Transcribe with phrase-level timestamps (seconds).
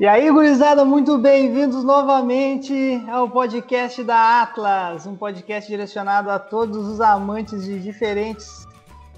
[0.00, 6.88] E aí, gurizada, muito bem-vindos novamente ao podcast da Atlas, um podcast direcionado a todos
[6.88, 8.66] os amantes de diferentes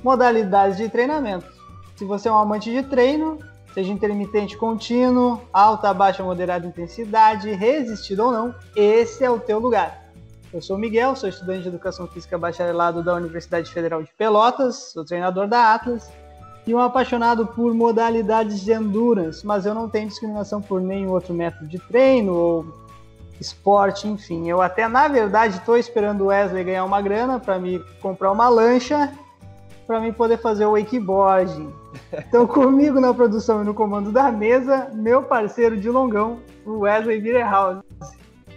[0.02, 1.46] modalidades de treinamento.
[1.94, 3.38] Se você é um amante de treino,
[3.72, 10.10] seja intermitente contínuo, alta, baixa, moderada intensidade, resistido ou não, esse é o teu lugar.
[10.52, 14.92] Eu sou o Miguel, sou estudante de Educação Física bacharelado da Universidade Federal de Pelotas,
[14.92, 16.10] sou treinador da Atlas
[16.66, 21.34] e um apaixonado por modalidades de endurance, mas eu não tenho discriminação por nenhum outro
[21.34, 22.66] método de treino ou
[23.40, 24.48] esporte, enfim.
[24.48, 28.48] Eu até, na verdade, estou esperando o Wesley ganhar uma grana para me comprar uma
[28.48, 29.12] lancha
[29.86, 31.72] para mim poder fazer o wakeboarding.
[32.12, 37.20] Então, comigo na produção e no comando da mesa, meu parceiro de longão, o Wesley
[37.20, 37.82] Virehouse.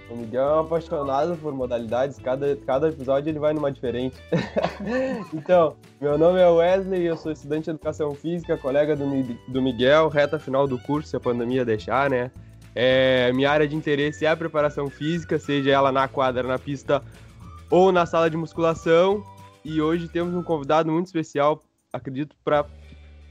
[0.10, 4.16] O Miguel é um apaixonado por modalidades, cada, cada episódio ele vai numa diferente.
[5.34, 9.06] então, meu nome é Wesley, eu sou estudante de Educação Física, colega do,
[9.50, 12.32] do Miguel, reta final do curso, se a pandemia deixar, né?
[12.74, 17.04] É, minha área de interesse é a preparação física, seja ela na quadra, na pista
[17.72, 19.24] ou na sala de musculação.
[19.66, 22.66] E hoje temos um convidado muito especial, acredito, para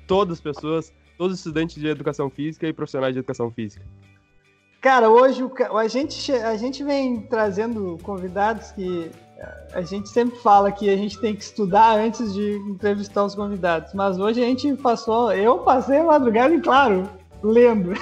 [0.07, 3.87] todas as pessoas, todos os estudantes de educação física e profissionais de educação física.
[4.81, 5.43] Cara, hoje
[5.75, 9.11] a gente, a gente vem trazendo convidados que
[9.73, 13.93] a gente sempre fala que a gente tem que estudar antes de entrevistar os convidados,
[13.93, 17.09] mas hoje a gente passou, eu passei a madrugada e claro,
[17.43, 17.93] lendo,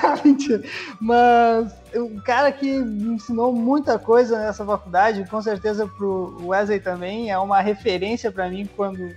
[1.00, 7.31] mas um cara que me ensinou muita coisa nessa faculdade, com certeza pro Wesley também,
[7.31, 9.11] é uma referência para mim quando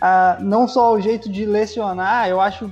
[0.00, 2.70] ah, não só o jeito de lecionar, eu acho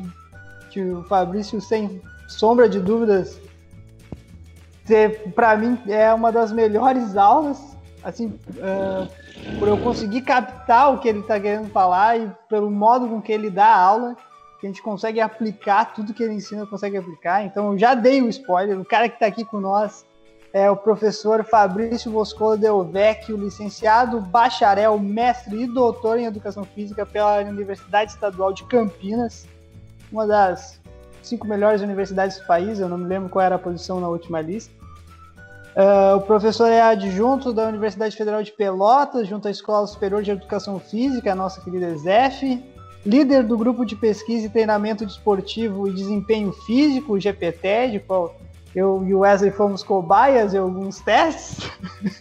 [0.70, 3.38] que o Fabrício, sem sombra de dúvidas,
[5.34, 11.08] para mim é uma das melhores aulas, assim, uh, por eu conseguir captar o que
[11.08, 14.16] ele está querendo falar e pelo modo com que ele dá a aula,
[14.60, 17.44] que a gente consegue aplicar tudo que ele ensina, consegue aplicar.
[17.44, 18.78] Então, eu já dei o spoiler.
[18.78, 20.04] O cara que está aqui com nós
[20.52, 27.40] é o professor Fabrício Boscola Delvecchio, licenciado, bacharel, mestre e doutor em Educação Física pela
[27.40, 29.46] Universidade Estadual de Campinas,
[30.12, 30.80] uma das
[31.22, 34.40] cinco melhores universidades do país, eu não me lembro qual era a posição na última
[34.40, 34.74] lista.
[35.76, 40.32] Uh, o professor é adjunto da Universidade Federal de Pelotas, junto à Escola Superior de
[40.32, 42.62] Educação Física, a nossa querida ESEF.
[43.06, 48.36] Líder do grupo de pesquisa e treinamento desportivo e desempenho físico, o GPT, de qual
[48.74, 51.70] eu e o Wesley fomos cobaias em alguns testes.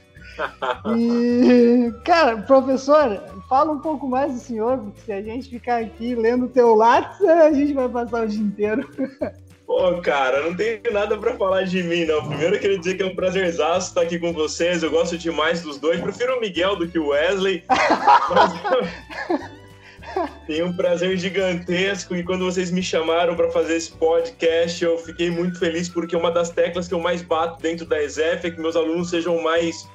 [0.96, 6.16] e, cara, professor, fala um pouco mais do senhor, porque se a gente ficar aqui
[6.16, 8.90] lendo o teu lápis, a gente vai passar o dia inteiro.
[9.70, 12.28] Pô, cara, não tenho nada para falar de mim, não.
[12.28, 14.82] Primeiro eu queria dizer que é um prazerzaço estar aqui com vocês.
[14.82, 16.02] Eu gosto demais dos dois.
[16.02, 17.64] Prefiro o Miguel do que o Wesley.
[20.48, 25.30] Tenho um prazer gigantesco e quando vocês me chamaram para fazer esse podcast, eu fiquei
[25.30, 28.60] muito feliz porque uma das teclas que eu mais bato dentro da ESEF é que
[28.60, 29.88] meus alunos sejam mais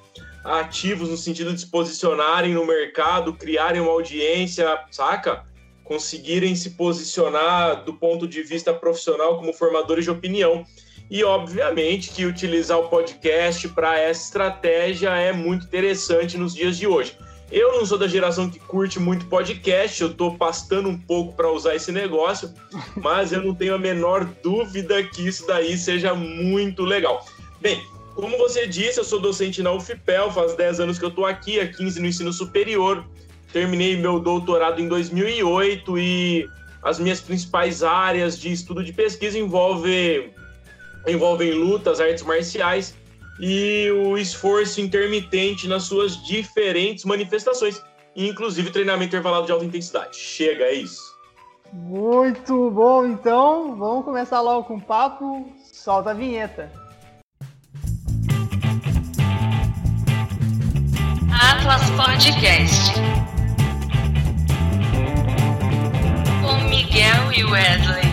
[0.44, 5.52] ativos no sentido de se posicionarem no mercado, criarem uma audiência, saca?
[5.84, 10.66] Conseguirem se posicionar do ponto de vista profissional como formadores de opinião.
[11.10, 16.86] E, obviamente, que utilizar o podcast para essa estratégia é muito interessante nos dias de
[16.86, 17.16] hoje.
[17.52, 21.52] Eu não sou da geração que curte muito podcast, eu estou pastando um pouco para
[21.52, 22.52] usar esse negócio,
[22.96, 27.24] mas eu não tenho a menor dúvida que isso daí seja muito legal.
[27.60, 27.80] Bem,
[28.14, 31.60] como você disse, eu sou docente na UFPEL, faz 10 anos que eu estou aqui,
[31.60, 33.04] há 15 no ensino superior
[33.54, 36.50] terminei meu doutorado em 2008 e
[36.82, 40.34] as minhas principais áreas de estudo de pesquisa envolvem,
[41.06, 42.96] envolvem lutas, artes marciais
[43.38, 47.80] e o esforço intermitente nas suas diferentes manifestações,
[48.16, 50.16] inclusive treinamento intervalado de alta intensidade.
[50.16, 51.14] Chega, é isso.
[51.72, 55.48] Muito bom, então vamos começar logo com o papo.
[55.72, 56.72] Solta a vinheta.
[61.30, 63.33] Atlas Podcast.
[66.94, 68.04] Miguel e Wesley.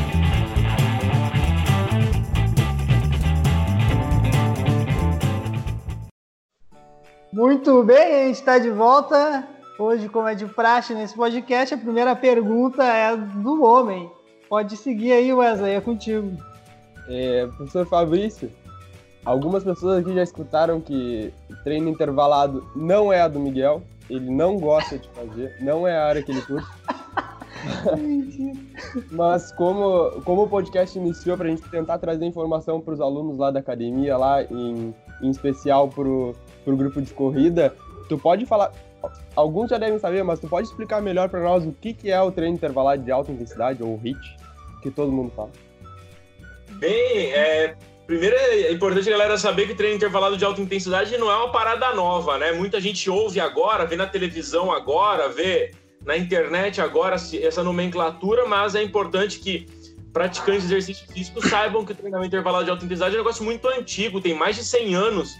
[7.32, 9.48] Muito bem, a gente está de volta.
[9.78, 14.10] Hoje, como é de praxe nesse podcast, a primeira pergunta é do homem.
[14.50, 16.36] Pode seguir aí, Wesley, é contigo.
[17.08, 18.52] É, professor Fabrício,
[19.24, 21.32] algumas pessoas aqui já escutaram que
[21.64, 26.08] treino intervalado não é a do Miguel, ele não gosta de fazer, não é a
[26.08, 26.68] área que ele curte.
[29.12, 33.38] Mas como, como o podcast iniciou para a gente tentar trazer informação para os alunos
[33.38, 36.36] lá da academia, lá em, em especial para o
[36.66, 37.74] grupo de corrida,
[38.10, 38.72] tu pode falar,
[39.36, 42.22] alguns já devem saber, mas tu pode explicar melhor para nós o que, que é
[42.22, 44.38] o treino intervalado de alta intensidade, ou HIIT,
[44.82, 45.52] que todo mundo fala.
[46.72, 47.76] Bem, é,
[48.08, 51.52] primeiro é importante a galera saber que treino intervalado de alta intensidade não é uma
[51.52, 52.52] parada nova, né?
[52.52, 55.72] Muita gente ouve agora, vê na televisão agora, vê
[56.06, 59.68] na internet agora essa nomenclatura, mas é importante que
[60.12, 63.44] praticantes de exercício físico saibam que o treinamento intervalado de alta intensidade é um negócio
[63.44, 65.38] muito antigo, tem mais de 100 anos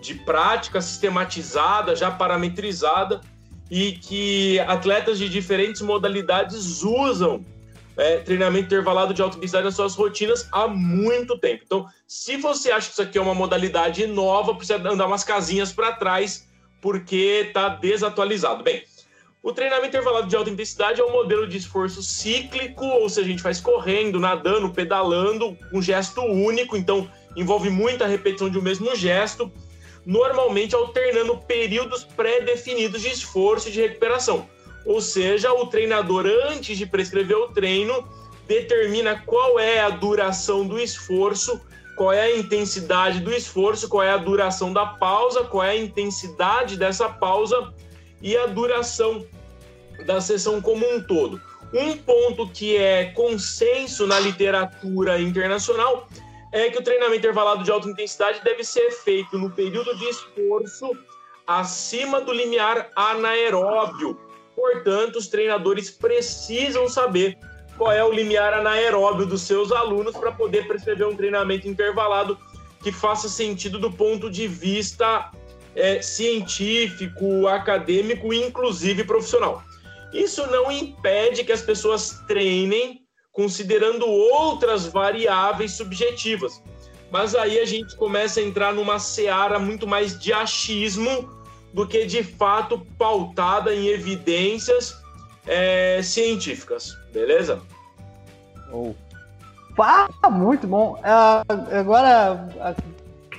[0.00, 3.20] de prática sistematizada, já parametrizada,
[3.70, 7.44] e que atletas de diferentes modalidades usam
[7.96, 11.62] é, treinamento intervalado de alta intensidade nas suas rotinas há muito tempo.
[11.64, 15.72] Então, se você acha que isso aqui é uma modalidade nova, precisa andar umas casinhas
[15.72, 16.46] para trás,
[16.80, 18.62] porque está desatualizado.
[18.62, 18.82] Bem,
[19.44, 23.30] o treinamento intervalado de alta intensidade é um modelo de esforço cíclico, ou seja, a
[23.30, 27.06] gente faz correndo, nadando, pedalando, um gesto único, então
[27.36, 29.52] envolve muita repetição de um mesmo gesto,
[30.06, 34.48] normalmente alternando períodos pré-definidos de esforço e de recuperação.
[34.86, 38.08] Ou seja, o treinador, antes de prescrever o treino,
[38.48, 41.60] determina qual é a duração do esforço,
[41.96, 45.76] qual é a intensidade do esforço, qual é a duração da pausa, qual é a
[45.76, 47.74] intensidade dessa pausa
[48.22, 49.22] e a duração
[50.06, 51.40] da sessão como um todo.
[51.72, 56.08] Um ponto que é consenso na literatura internacional
[56.52, 60.90] é que o treinamento intervalado de alta intensidade deve ser feito no período de esforço
[61.46, 64.18] acima do limiar anaeróbio,
[64.54, 67.36] Portanto, os treinadores precisam saber
[67.76, 72.38] qual é o limiar anaeróbio dos seus alunos para poder prescrever um treinamento intervalado
[72.82, 75.30] que faça sentido do ponto de vista
[75.74, 79.62] é, científico, acadêmico e inclusive profissional.
[80.14, 83.02] Isso não impede que as pessoas treinem
[83.32, 86.62] considerando outras variáveis subjetivas.
[87.10, 91.28] Mas aí a gente começa a entrar numa seara muito mais de achismo
[91.72, 94.96] do que de fato pautada em evidências
[95.46, 97.60] é, científicas, beleza?
[98.72, 98.94] Oh.
[99.76, 100.92] Pá, muito bom.
[101.00, 102.82] Uh, agora, uh,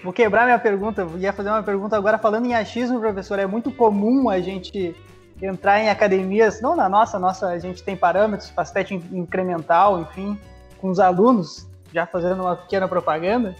[0.04, 1.08] vou quebrar minha pergunta.
[1.18, 3.40] Ia fazer uma pergunta agora falando em achismo, professor.
[3.40, 4.94] É muito comum a gente
[5.42, 10.40] entrar em academias, não na nossa, nossa a gente tem parâmetros, facete incremental, enfim,
[10.80, 13.56] com os alunos, já fazendo uma pequena propaganda.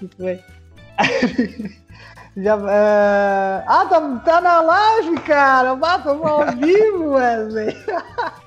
[2.36, 3.64] Já, uh...
[3.64, 5.76] Ah, tá, tá na live, cara!
[5.76, 7.76] Mata ao vivo, Wesley!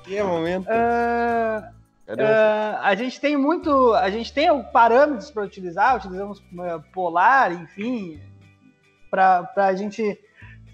[0.04, 0.66] Que é momento.
[0.68, 1.78] Uh...
[2.08, 6.42] Uh, a gente tem muito, a gente tem parâmetros para utilizar, utilizamos
[6.94, 8.18] polar, enfim,
[9.10, 10.18] para a gente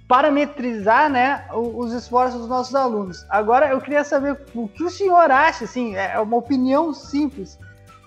[0.06, 3.24] parametrizar, né, os esforços dos nossos alunos.
[3.30, 7.58] Agora, eu queria saber o que o senhor acha, assim, é uma opinião simples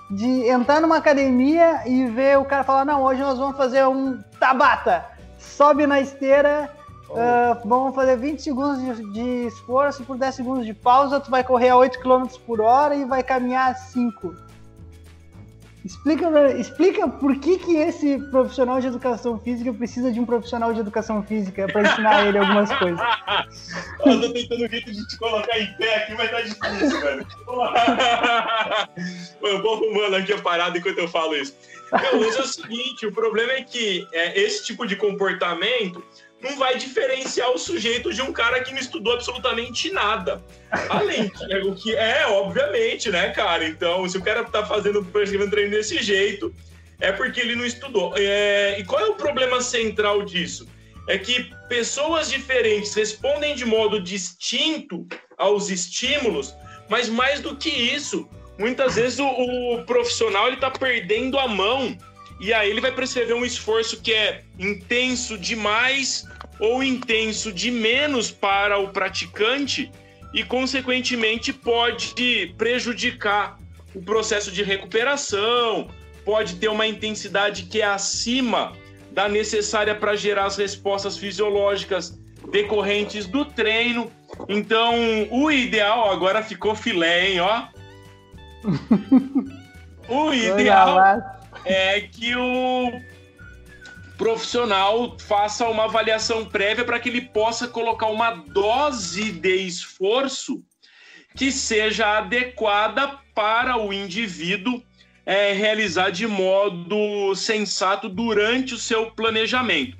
[0.09, 4.19] de entrar numa academia e ver o cara falar, não, hoje nós vamos fazer um
[4.39, 5.05] Tabata,
[5.37, 6.69] sobe na esteira,
[7.09, 7.13] oh.
[7.13, 11.43] uh, vamos fazer 20 segundos de, de, esforço por 10 segundos de pausa, tu vai
[11.43, 14.46] correr a 8 km por hora e vai caminhar a 5.
[15.87, 20.81] Explica, explica por que, que esse profissional de educação física precisa de um profissional de
[20.81, 22.99] educação física para ensinar ele algumas coisas.
[24.05, 27.25] Eu tô tentando um jeito de te colocar em pé aqui, mas tá difícil, velho.
[29.41, 31.55] eu vou arrumando aqui a parada enquanto eu falo isso.
[31.89, 36.03] Mas é o seguinte, o problema é que é, esse tipo de comportamento
[36.41, 40.43] não vai diferenciar o sujeito de um cara que não estudou absolutamente nada.
[40.89, 41.31] Além
[41.65, 43.67] o que é, obviamente, né, cara?
[43.67, 46.53] Então, se o cara tá fazendo prescrevendo treino desse jeito,
[46.99, 48.13] é porque ele não estudou.
[48.15, 50.67] É, e qual é o problema central disso?
[51.07, 56.53] É que pessoas diferentes respondem de modo distinto aos estímulos,
[56.89, 58.27] mas mais do que isso,
[58.59, 61.97] muitas vezes o, o profissional ele tá perdendo a mão
[62.39, 66.25] e aí ele vai prescrever um esforço que é intenso demais
[66.59, 69.91] ou intenso de menos para o praticante
[70.33, 73.57] e, consequentemente, pode prejudicar
[73.93, 75.89] o processo de recuperação,
[76.23, 78.73] pode ter uma intensidade que é acima
[79.11, 82.19] da necessária para gerar as respostas fisiológicas
[82.51, 84.11] decorrentes do treino.
[84.47, 84.93] Então,
[85.31, 87.67] o ideal agora ficou filé, hein, ó.
[90.07, 90.99] o ideal
[91.67, 92.91] é que o
[94.17, 100.63] profissional faça uma avaliação prévia para que ele possa colocar uma dose de esforço
[101.35, 104.81] que seja adequada para o indivíduo
[105.25, 109.97] é, realizar de modo sensato durante o seu planejamento.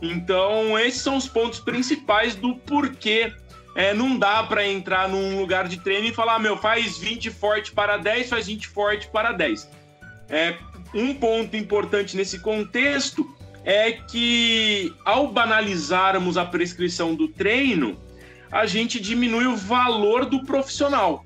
[0.00, 3.34] Então, esses são os pontos principais do porquê
[3.74, 7.72] é, não dá para entrar num lugar de treino e falar, meu, faz 20 forte
[7.72, 9.70] para 10, faz 20 forte para 10.
[10.28, 10.56] É,
[10.94, 13.28] um ponto importante nesse contexto
[13.64, 17.98] é que ao banalizarmos a prescrição do treino,
[18.50, 21.24] a gente diminui o valor do profissional.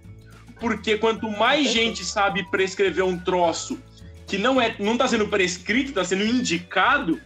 [0.61, 3.79] Porque quanto mais gente sabe prescrever um troço
[4.27, 7.21] que não é, não está sendo prescrito, está sendo indicado,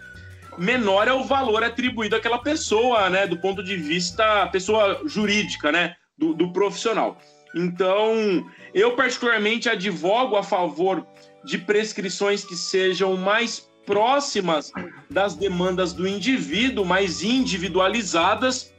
[0.57, 5.95] menor é o valor atribuído àquela pessoa, né, do ponto de vista pessoa jurídica, né,
[6.16, 7.18] do, do profissional.
[7.54, 11.07] Então, eu particularmente advogo a favor
[11.45, 14.71] de prescrições que sejam mais próximas
[15.11, 18.73] das demandas do indivíduo, mais individualizadas,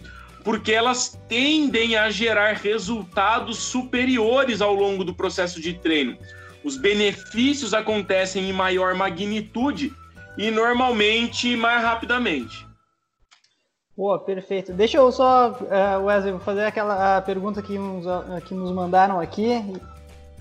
[0.44, 6.18] porque elas tendem a gerar resultados superiores ao longo do processo de treino.
[6.63, 9.94] Os benefícios acontecem em maior magnitude
[10.38, 12.68] e normalmente mais rapidamente.
[13.96, 14.72] Pô, perfeito.
[14.72, 18.06] Deixa eu só, uh, Wesley, fazer aquela pergunta que nos,
[18.46, 19.62] que nos mandaram aqui,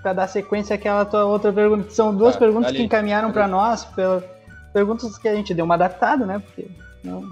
[0.08, 1.90] para dar sequência àquela tua outra pergunta.
[1.90, 4.24] São duas tá, perguntas ali, que encaminharam para nós, pela,
[4.72, 6.38] perguntas que a gente deu uma adaptada, né?
[6.38, 6.70] Porque,
[7.04, 7.24] não,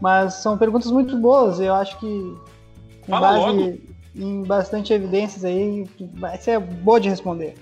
[0.00, 2.36] mas são perguntas muito boas, eu acho que
[3.02, 3.78] com Fala base logo.
[4.14, 7.54] em bastante evidências aí, vai ser boa de responder.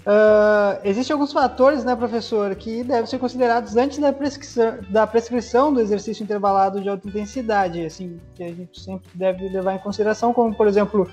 [0.00, 5.72] Uh, existem alguns fatores, né, professor, que devem ser considerados antes da prescrição, da prescrição
[5.72, 10.32] do exercício intervalado de alta intensidade, assim, que a gente sempre deve levar em consideração,
[10.32, 11.06] como, por exemplo,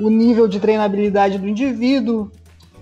[0.00, 2.30] o nível de treinabilidade do indivíduo,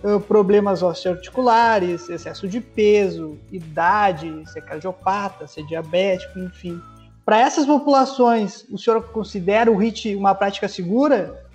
[0.02, 6.80] uh, problemas osteoarticulares, excesso de peso, idade, ser cardiopata, ser diabético, enfim.
[7.24, 11.46] Para essas populações, o senhor considera o HIT uma prática segura?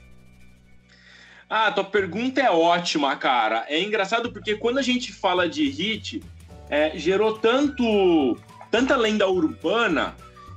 [1.49, 3.65] Ah, tua pergunta é ótima, cara.
[3.67, 6.23] É engraçado porque quando a gente fala de hit,
[6.69, 8.37] é, gerou tanto
[8.71, 10.15] tanta lenda urbana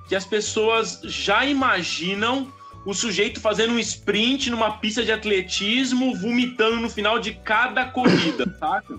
[0.09, 2.53] que as pessoas já imaginam
[2.85, 8.45] o sujeito fazendo um sprint numa pista de atletismo, vomitando no final de cada corrida,
[8.59, 8.95] saca?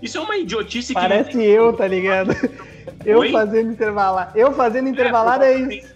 [0.00, 1.00] Isso é uma idiotice que.
[1.00, 2.30] Parece eu, tá ligado?
[3.04, 3.32] Eu Oi?
[3.32, 4.32] fazendo intervalar.
[4.34, 5.88] Eu fazendo intervalar é, é isso.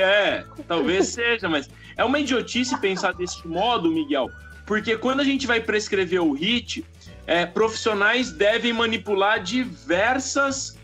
[0.00, 4.30] É, talvez seja, mas é uma idiotice pensar desse modo, Miguel
[4.68, 6.84] porque quando a gente vai prescrever o HIT,
[7.26, 10.76] é, profissionais devem manipular diversas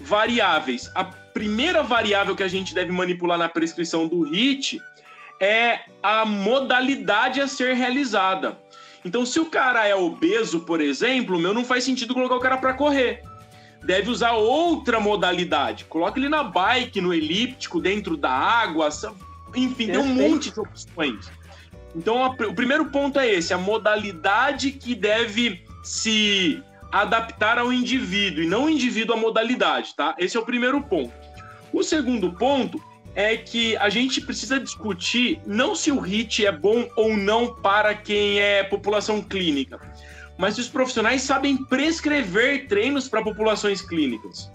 [0.00, 0.88] variáveis.
[0.94, 4.80] A primeira variável que a gente deve manipular na prescrição do HIT
[5.44, 8.58] é a modalidade a ser realizada.
[9.04, 12.56] Então, se o cara é obeso, por exemplo, meu não faz sentido colocar o cara
[12.56, 13.22] para correr.
[13.84, 15.84] Deve usar outra modalidade.
[15.84, 18.88] Coloca ele na bike, no elíptico, dentro da água,
[19.54, 21.30] enfim, tem um monte de opções.
[21.94, 28.42] Então, a, o primeiro ponto é esse: a modalidade que deve se adaptar ao indivíduo
[28.42, 30.14] e não o indivíduo à modalidade, tá?
[30.18, 31.12] Esse é o primeiro ponto.
[31.70, 32.80] O segundo ponto
[33.14, 37.94] é que a gente precisa discutir não se o HIT é bom ou não para
[37.94, 39.80] quem é população clínica,
[40.36, 44.50] mas se os profissionais sabem prescrever treinos para populações clínicas.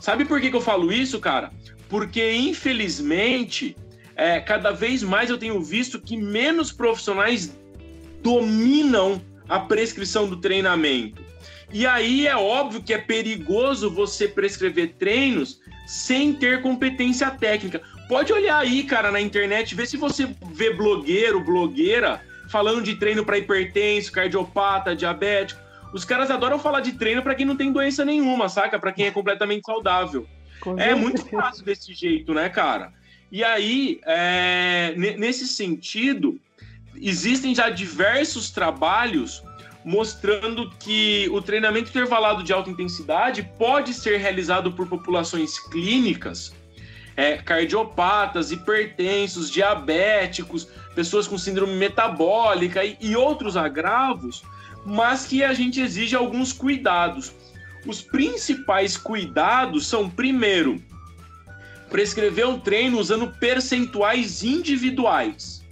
[0.00, 1.50] Sabe por que, que eu falo isso, cara?
[1.88, 3.76] Porque, infelizmente,
[4.16, 7.52] é, cada vez mais eu tenho visto que menos profissionais
[8.22, 11.27] dominam a prescrição do treinamento.
[11.70, 17.82] E aí é óbvio que é perigoso você prescrever treinos sem ter competência técnica.
[18.08, 23.24] Pode olhar aí, cara, na internet, ver se você vê blogueiro, blogueira falando de treino
[23.24, 25.60] para hipertenso, cardiopata, diabético.
[25.92, 28.78] Os caras adoram falar de treino para quem não tem doença nenhuma, saca?
[28.78, 30.26] Para quem é completamente saudável.
[30.76, 32.92] é muito fácil desse jeito, né, cara?
[33.30, 36.40] E aí, é, nesse sentido,
[36.96, 39.42] existem já diversos trabalhos
[39.88, 46.52] mostrando que o treinamento intervalado de alta intensidade pode ser realizado por populações clínicas,
[47.16, 54.42] é, cardiopatas, hipertensos, diabéticos, pessoas com síndrome metabólica e, e outros agravos,
[54.84, 57.32] mas que a gente exige alguns cuidados.
[57.86, 60.82] Os principais cuidados são, primeiro,
[61.88, 65.64] prescrever um treino usando percentuais individuais.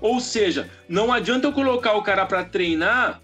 [0.00, 3.20] Ou seja, não adianta eu colocar o cara para treinar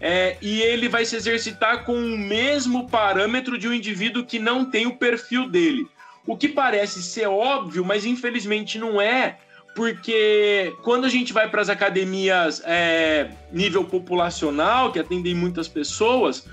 [0.00, 4.64] é, e ele vai se exercitar com o mesmo parâmetro de um indivíduo que não
[4.64, 5.86] tem o perfil dele.
[6.26, 9.38] O que parece ser óbvio, mas infelizmente não é,
[9.74, 16.46] porque quando a gente vai para as academias é, nível populacional, que atendem muitas pessoas,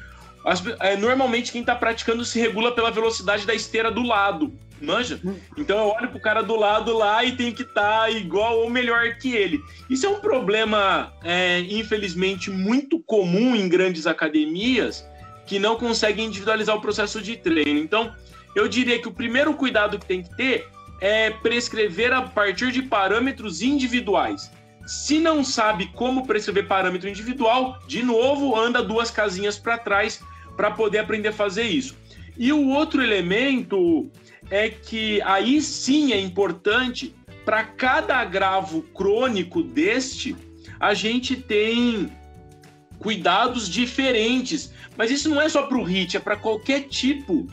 [0.46, 4.54] as, é, normalmente quem está praticando se regula pela velocidade da esteira do lado.
[4.82, 5.20] Manja?
[5.58, 8.70] Então eu olho pro cara do lado lá e tem que estar tá igual ou
[8.70, 9.60] melhor que ele.
[9.89, 15.08] Isso é um problema, é, infelizmente, muito comum em grandes academias
[15.46, 17.79] que não conseguem individualizar o processo de treino.
[17.79, 18.13] Então,
[18.55, 20.67] eu diria que o primeiro cuidado que tem que ter
[21.00, 24.51] é prescrever a partir de parâmetros individuais.
[24.86, 30.22] Se não sabe como prescrever parâmetro individual, de novo, anda duas casinhas para trás
[30.55, 31.96] para poder aprender a fazer isso.
[32.38, 34.10] E o outro elemento
[34.50, 40.36] é que aí sim é importante para cada agravo crônico deste,
[40.80, 42.12] a gente tem
[43.00, 44.74] cuidados diferentes.
[44.98, 47.48] Mas isso não é só para o HIT, é para qualquer tipo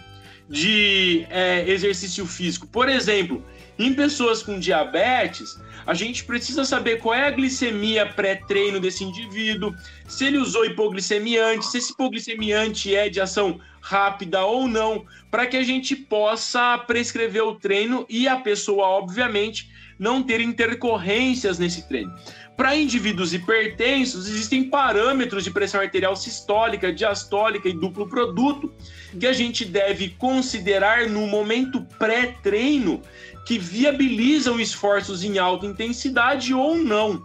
[0.49, 2.67] de é, exercício físico.
[2.67, 3.45] Por exemplo,
[3.79, 9.75] em pessoas com diabetes, a gente precisa saber qual é a glicemia pré-treino desse indivíduo,
[10.07, 15.57] se ele usou hipoglicemiante, se esse hipoglicemiante é de ação rápida ou não, para que
[15.57, 22.13] a gente possa prescrever o treino e a pessoa, obviamente, não ter intercorrências nesse treino.
[22.57, 28.75] Para indivíduos hipertensos, existem parâmetros de pressão arterial sistólica, diastólica e duplo produto
[29.19, 33.01] que a gente deve considerar no momento pré-treino
[33.45, 37.25] que viabilizam esforços em alta intensidade ou não.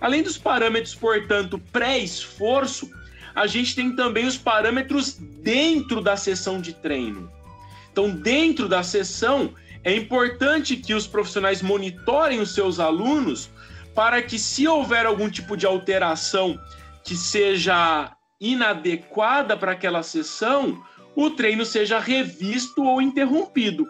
[0.00, 2.90] Além dos parâmetros, portanto, pré-esforço,
[3.34, 7.30] a gente tem também os parâmetros dentro da sessão de treino.
[7.92, 13.50] Então, dentro da sessão, é importante que os profissionais monitorem os seus alunos
[13.94, 16.58] para que, se houver algum tipo de alteração
[17.04, 20.82] que seja inadequada para aquela sessão,
[21.16, 23.86] o treino seja revisto ou interrompido.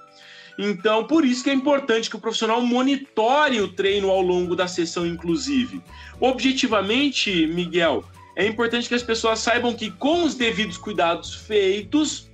[0.58, 4.66] Então, por isso que é importante que o profissional monitore o treino ao longo da
[4.66, 5.80] sessão, inclusive.
[6.18, 12.28] Objetivamente, Miguel, é importante que as pessoas saibam que, com os devidos cuidados feitos,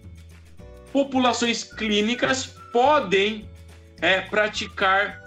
[0.91, 3.47] populações clínicas podem
[4.01, 5.23] é, praticar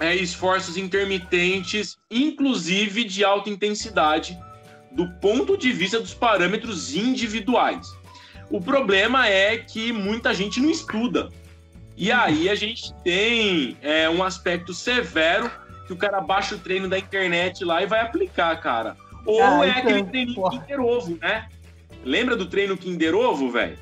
[0.00, 4.38] é, esforços intermitentes, inclusive de alta intensidade,
[4.92, 7.86] do ponto de vista dos parâmetros individuais.
[8.50, 11.30] O problema é que muita gente não estuda.
[12.00, 15.50] E aí a gente tem é, um aspecto severo
[15.86, 18.96] que o cara baixa o treino da internet lá e vai aplicar, cara.
[19.26, 21.46] Ou ah, é aquele treino Kinder Ovo, né?
[22.02, 23.76] Lembra do treino Kinder Ovo, velho?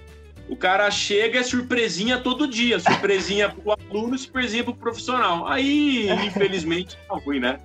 [0.48, 2.80] O cara chega é surpresinha todo dia.
[2.80, 5.46] Surpresinha pro aluno, surpresinha pro profissional.
[5.46, 7.60] Aí, infelizmente, tá ruim, né?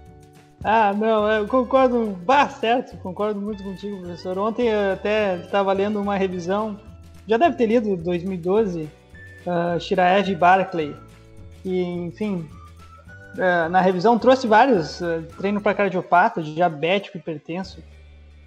[0.63, 4.37] Ah, não, eu concordo, bah, certo, concordo muito contigo, professor.
[4.37, 6.79] Ontem eu até estava lendo uma revisão,
[7.27, 8.87] já deve ter lido 2012,
[9.45, 10.95] uh, Shiraev Barclay,
[11.61, 12.47] que, enfim,
[13.35, 17.81] uh, na revisão trouxe vários uh, treino para cardiopata, diabético, hipertenso.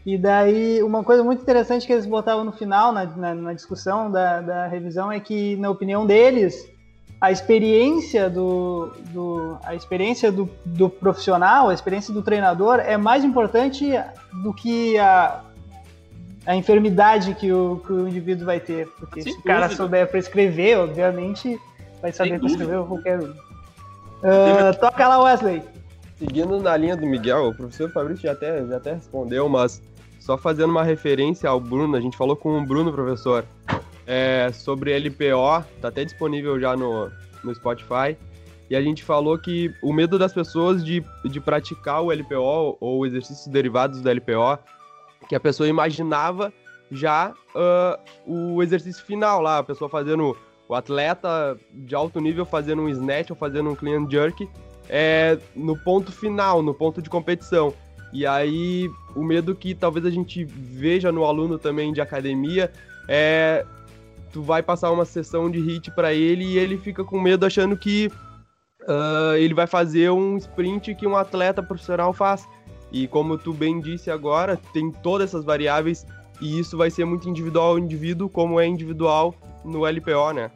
[0.04, 4.11] E daí, uma coisa muito interessante que eles botavam no final, na, na, na discussão
[4.11, 6.70] da, da, revisão, é que, na opinião deles,
[7.20, 13.24] a experiência do, do a experiência do, do profissional, a experiência do treinador é mais
[13.24, 13.90] importante
[14.44, 15.40] do que a,
[16.46, 18.87] a enfermidade que o, que o indivíduo vai ter.
[18.98, 21.61] Porque Sem se o cara souber prescrever, obviamente,
[22.00, 23.30] vai saber prescrever qualquer um.
[23.30, 25.62] Uh, toca lá, Wesley.
[26.16, 29.82] Seguindo na linha do Miguel, o professor Fabrício já até, já até respondeu, mas
[30.18, 33.44] só fazendo uma referência ao Bruno, a gente falou com o Bruno, professor,
[34.06, 37.11] é, sobre LPO, tá até disponível já no,
[37.44, 38.16] no Spotify.
[38.70, 43.06] E a gente falou que o medo das pessoas de, de praticar o LPO ou
[43.06, 44.59] exercícios derivados do LPO
[45.28, 46.52] que a pessoa imaginava
[46.90, 50.36] já uh, o exercício final lá, a pessoa fazendo
[50.68, 54.48] o atleta de alto nível fazendo um snatch ou fazendo um clean jerk
[54.88, 57.72] é, no ponto final, no ponto de competição.
[58.12, 62.70] E aí o medo que talvez a gente veja no aluno também de academia
[63.08, 63.64] é
[64.32, 67.76] tu vai passar uma sessão de hit para ele e ele fica com medo achando
[67.76, 68.10] que
[68.82, 72.46] uh, ele vai fazer um sprint que um atleta profissional faz.
[72.92, 76.07] E como tu bem disse agora, tem todas essas variáveis
[76.40, 80.51] e isso vai ser muito individual ao indivíduo, como é individual no LPO, né?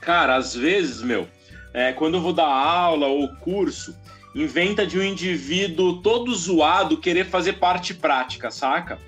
[0.00, 1.26] Cara, às vezes, meu,
[1.74, 3.96] é, quando eu vou dar aula ou curso,
[4.34, 8.98] inventa de um indivíduo todo zoado querer fazer parte prática, saca?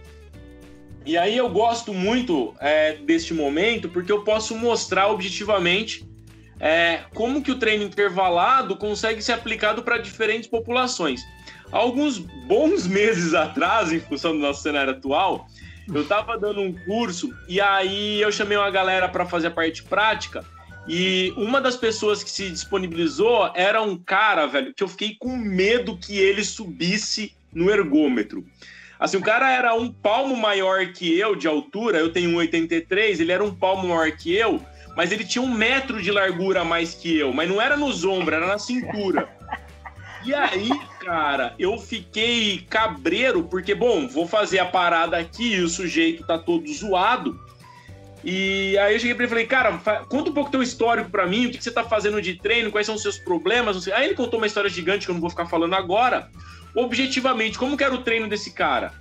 [1.05, 6.09] E aí eu gosto muito é, deste momento porque eu posso mostrar objetivamente
[6.61, 11.23] é, como que o treino intervalado consegue ser aplicado para diferentes populações
[11.73, 15.49] alguns bons meses atrás, em função do nosso cenário atual,
[15.93, 19.83] eu estava dando um curso e aí eu chamei uma galera para fazer a parte
[19.83, 20.45] prática.
[20.87, 25.37] E uma das pessoas que se disponibilizou era um cara, velho, que eu fiquei com
[25.37, 28.45] medo que ele subisse no ergômetro.
[28.99, 33.33] Assim, o cara era um palmo maior que eu de altura, eu tenho 1,83, ele
[33.33, 34.61] era um palmo maior que eu,
[34.97, 38.05] mas ele tinha um metro de largura a mais que eu, mas não era nos
[38.05, 39.29] ombros, era na cintura.
[40.25, 40.71] E aí,
[41.03, 46.39] cara, eu fiquei cabreiro, porque, bom, vou fazer a parada aqui e o sujeito tá
[46.39, 47.39] todo zoado.
[48.25, 51.27] E aí eu cheguei pra ele e falei, cara, conta um pouco teu histórico para
[51.27, 53.89] mim, o que, você tá fazendo de treino, quais são os seus problemas.
[53.89, 56.31] Aí ele contou uma história gigante que eu não vou ficar falando agora.
[56.73, 58.93] Objetivamente, como que era o treino desse cara?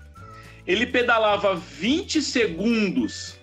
[0.65, 3.35] Ele pedalava 20 segundos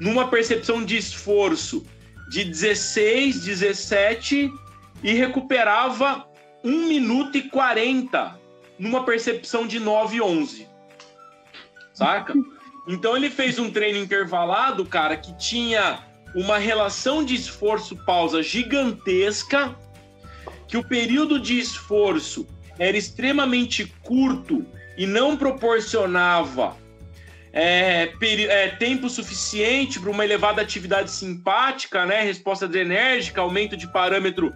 [0.00, 1.86] numa percepção de esforço
[2.30, 4.50] de 16, 17
[5.02, 6.26] e recuperava
[6.66, 8.36] 1 minuto e 40
[8.76, 10.68] numa percepção de 9 e 11.
[11.94, 12.34] saca?
[12.88, 16.00] Então ele fez um treino intervalado, cara, que tinha
[16.34, 19.76] uma relação de esforço-pausa gigantesca,
[20.66, 22.46] que o período de esforço
[22.78, 24.66] era extremamente curto
[24.98, 26.76] e não proporcionava
[27.52, 34.52] é, é, tempo suficiente para uma elevada atividade simpática, né, resposta adrenérgica, aumento de parâmetro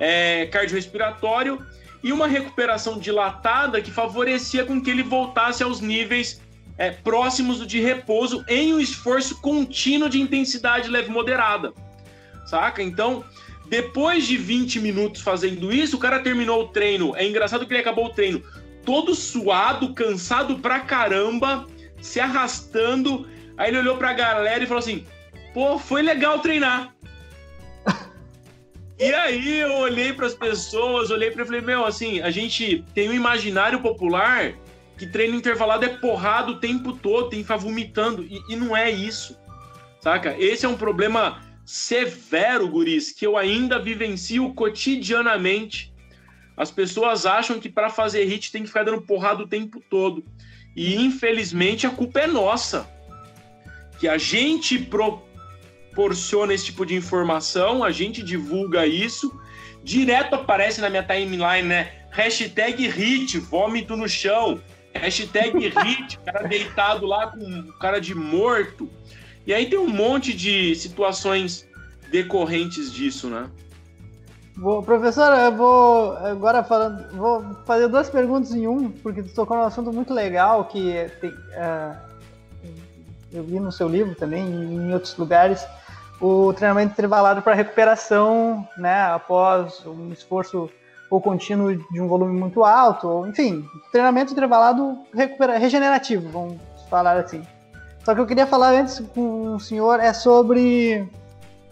[0.00, 1.64] é, cardiorrespiratório
[2.02, 6.40] e uma recuperação dilatada que favorecia com que ele voltasse aos níveis
[6.78, 11.72] é, próximos do de repouso em um esforço contínuo de intensidade leve moderada.
[12.46, 12.82] Saca?
[12.82, 13.22] Então,
[13.68, 17.14] depois de 20 minutos fazendo isso, o cara terminou o treino.
[17.14, 18.42] É engraçado que ele acabou o treino
[18.84, 21.66] todo suado, cansado pra caramba,
[22.00, 23.28] se arrastando.
[23.56, 25.04] Aí ele olhou pra galera e falou assim:
[25.52, 26.94] pô, foi legal treinar.
[29.00, 33.08] E aí eu olhei para as pessoas, olhei para falei, meu, assim, a gente tem
[33.08, 34.52] um imaginário popular
[34.98, 38.22] que treino intervalado é porrada o tempo todo, tem que ficar vomitando.
[38.22, 39.38] E, e, não é isso,
[40.02, 40.36] saca?
[40.38, 45.94] Esse é um problema severo, guris, que eu ainda vivencio cotidianamente.
[46.54, 50.22] As pessoas acham que para fazer hit tem que ficar dando porrada o tempo todo.
[50.76, 52.86] E infelizmente a culpa é nossa.
[53.98, 54.78] Que a gente
[55.90, 59.38] proporciona esse tipo de informação, a gente divulga isso,
[59.82, 61.92] direto aparece na minha timeline, né?
[62.10, 64.60] Hashtag hit, vômito no chão.
[64.94, 68.88] Hashtag hit, cara deitado lá com cara de morto.
[69.46, 71.68] E aí tem um monte de situações
[72.10, 73.48] decorrentes disso, né?
[74.56, 79.56] Vou, professor, eu vou agora falando, vou fazer duas perguntas em um, porque tu tocou
[79.56, 81.96] num assunto muito legal que tem, uh,
[83.32, 85.64] eu vi no seu livro também, em outros lugares,
[86.20, 90.68] o treinamento intervalado para recuperação, né, após um esforço
[91.10, 97.16] ou contínuo de um volume muito alto, ou, enfim, treinamento intervalado recupera, regenerativo, vamos falar
[97.16, 97.42] assim.
[98.04, 101.08] Só que eu queria falar antes com o senhor é sobre.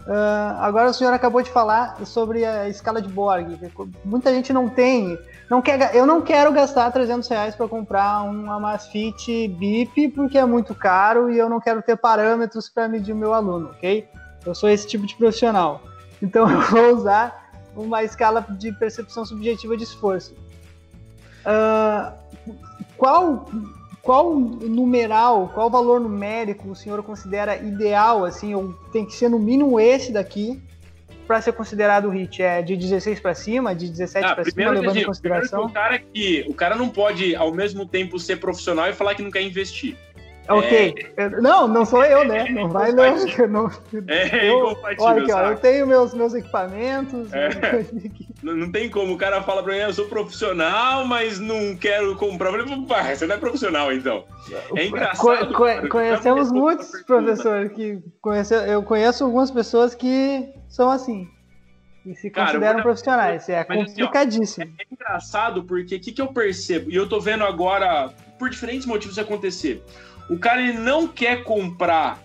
[0.01, 3.57] Uh, agora o senhor acabou de falar sobre a escala de Borg.
[4.03, 5.17] Muita gente não tem,
[5.49, 10.45] não quer, eu não quero gastar 300 reais para comprar uma Amazfit BIP porque é
[10.45, 14.07] muito caro e eu não quero ter parâmetros para medir o meu aluno, ok?
[14.45, 15.81] Eu sou esse tipo de profissional.
[16.21, 20.35] Então eu vou usar uma escala de percepção subjetiva de esforço.
[21.45, 22.13] Uh,
[22.97, 23.45] qual
[24.01, 29.37] qual numeral, qual valor numérico o senhor considera ideal, assim, ou tem que ser no
[29.37, 30.59] mínimo esse daqui
[31.27, 32.41] para ser considerado HIT?
[32.41, 35.65] É de 16 para cima, de 17 ah, para cima, levando em consideração?
[35.65, 39.21] O cara, que, o cara não pode, ao mesmo tempo, ser profissional e falar que
[39.21, 39.95] não quer investir.
[40.49, 41.13] Ok.
[41.15, 41.29] É...
[41.29, 42.49] Não, não sou eu, né?
[42.49, 43.05] Não vai não.
[43.49, 43.71] não
[44.07, 47.31] é eu, olha aqui, ó, eu tenho meus, meus equipamentos.
[47.33, 47.49] É.
[48.41, 49.15] Não, não, tem como.
[49.15, 52.53] O cara fala pra mim, eu sou profissional, mas não quero comprar.
[52.53, 54.23] Eu falei, você não é profissional, então.
[54.77, 55.53] É engraçado.
[55.53, 61.27] Co co conhecemos muitos, professor, que conhece, eu conheço algumas pessoas que são assim.
[62.05, 63.49] E se cara, consideram profissionais.
[63.49, 64.63] É complicadíssimo.
[64.63, 66.89] Assim, ó, é engraçado porque o que, que eu percebo?
[66.89, 69.83] E eu tô vendo agora, por diferentes motivos, acontecer.
[70.29, 72.19] O cara ele não quer comprar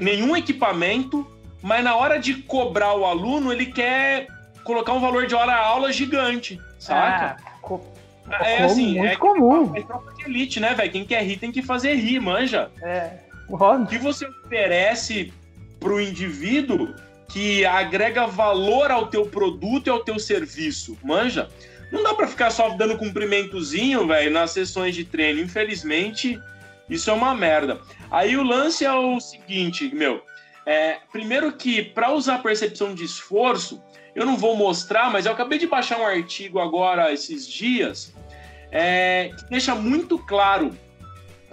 [0.00, 1.26] nenhum equipamento,
[1.62, 4.26] mas na hora de cobrar o aluno, ele quer
[4.64, 7.36] colocar um valor de hora-aula gigante, saca?
[8.26, 9.76] Ah, é assim, muito é comum.
[9.76, 10.90] É tropa de elite, né, velho?
[10.90, 12.70] Quem quer rir tem que fazer rir, manja.
[12.82, 13.10] É.
[13.48, 15.32] O que você oferece
[15.78, 16.94] pro indivíduo
[17.28, 21.48] que agrega valor ao teu produto e ao teu serviço, manja?
[21.92, 25.40] Não dá para ficar só dando cumprimentozinho, velho, nas sessões de treino.
[25.40, 26.40] Infelizmente,
[26.88, 27.80] isso é uma merda.
[28.10, 30.22] Aí o lance é o seguinte, meu.
[30.66, 33.82] É, primeiro que para usar percepção de esforço,
[34.14, 38.14] eu não vou mostrar, mas eu acabei de baixar um artigo agora esses dias
[38.74, 40.76] é, que deixa muito claro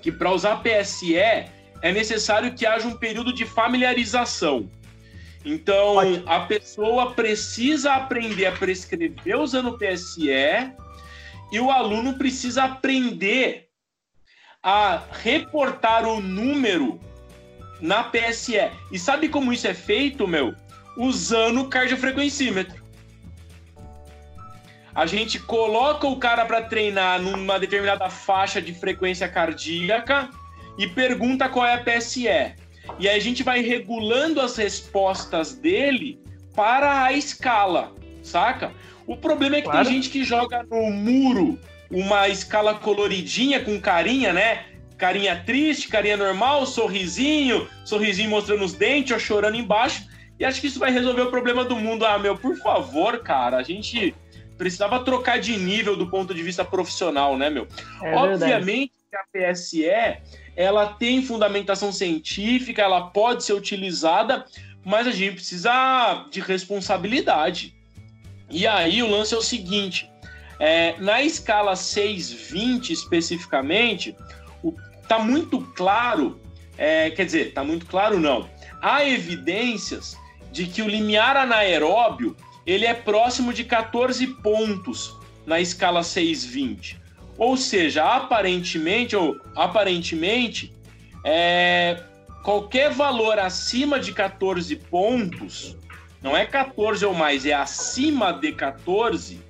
[0.01, 4.67] que para usar PSE é necessário que haja um período de familiarização.
[5.45, 10.29] Então, a pessoa precisa aprender a prescrever usando o PSE
[11.51, 13.67] e o aluno precisa aprender
[14.63, 17.00] a reportar o número
[17.80, 18.69] na PSE.
[18.91, 20.54] E sabe como isso é feito, meu?
[20.95, 22.82] Usando o cardiofrequencímetro.
[24.93, 30.30] A gente coloca o cara para treinar numa determinada faixa de frequência cardíaca
[30.78, 32.28] e pergunta qual é a PSE.
[33.00, 36.19] E aí a gente vai regulando as respostas dele
[36.54, 38.74] para a escala, saca?
[39.08, 39.86] O problema é que claro.
[39.86, 41.58] tem gente que joga no muro
[41.91, 44.65] uma escala coloridinha com carinha, né?
[44.97, 50.08] Carinha triste, carinha normal, sorrisinho, sorrisinho mostrando os dentes ou chorando embaixo.
[50.39, 52.06] E acho que isso vai resolver o problema do mundo.
[52.06, 54.15] Ah, meu, por favor, cara, a gente
[54.58, 57.67] precisava trocar de nível do ponto de vista profissional, né, meu?
[58.04, 59.86] É Obviamente, que a PSE
[60.56, 64.45] ela tem fundamentação científica, ela pode ser utilizada,
[64.86, 67.75] mas a gente precisa de responsabilidade.
[68.49, 70.11] E aí o lance é o seguinte:
[70.62, 74.15] é, na escala 620 especificamente,
[75.02, 76.39] está muito claro,
[76.78, 78.47] é, quer dizer, está muito claro não.
[78.80, 80.15] Há evidências
[80.52, 87.02] de que o limiar anaeróbio ele é próximo de 14 pontos na escala 620.
[87.39, 90.71] Ou seja, aparentemente, ou aparentemente,
[91.26, 92.04] é,
[92.43, 95.76] qualquer valor acima de 14 pontos,
[96.21, 99.41] não é 14 ou mais, é acima de 14,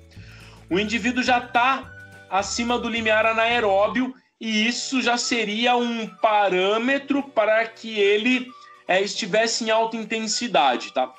[0.72, 1.92] o indivíduo já está
[2.30, 8.50] acima do limiar anaeróbio e isso já seria um parâmetro para que ele
[8.88, 11.12] é, estivesse em alta intensidade, tá?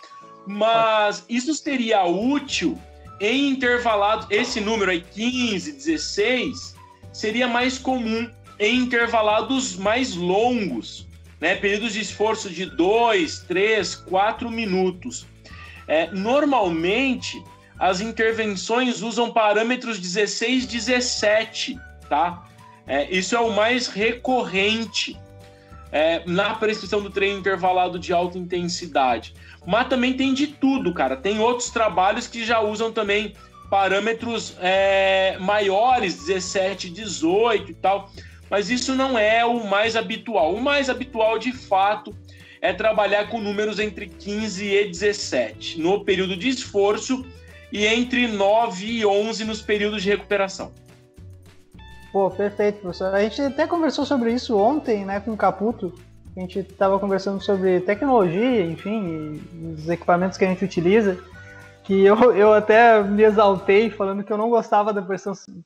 [0.48, 2.82] Mas isso seria útil
[3.22, 6.76] em intervalados, esse número aí, 15, 16,
[7.14, 11.08] seria mais comum em intervalados mais longos,
[11.40, 11.54] né?
[11.54, 15.28] Períodos de esforço de 2, 3, 4 minutos.
[15.88, 17.40] É, normalmente,
[17.80, 22.46] as intervenções usam parâmetros 16, 17, tá?
[22.86, 25.18] É, isso é o mais recorrente
[25.92, 29.34] é, na prescrição do treino intervalado de alta intensidade.
[29.66, 31.16] Mas também tem de tudo, cara.
[31.16, 33.34] Tem outros trabalhos que já usam também
[33.70, 38.12] parâmetros é, maiores, 17, 18 e tal.
[38.50, 40.54] Mas isso não é o mais habitual.
[40.54, 42.16] O mais habitual, de fato,
[42.62, 47.26] é trabalhar com números entre 15 e 17 no período de esforço
[47.74, 50.72] e entre 9 e 11 nos períodos de recuperação.
[52.12, 53.16] Pô, perfeito, professor.
[53.16, 55.92] A gente até conversou sobre isso ontem, né, com o Caputo.
[56.38, 59.42] A gente estava conversando sobre tecnologia, enfim,
[59.76, 61.18] os equipamentos que a gente utiliza.
[61.84, 65.02] Que eu, eu até me exaltei falando que eu não gostava da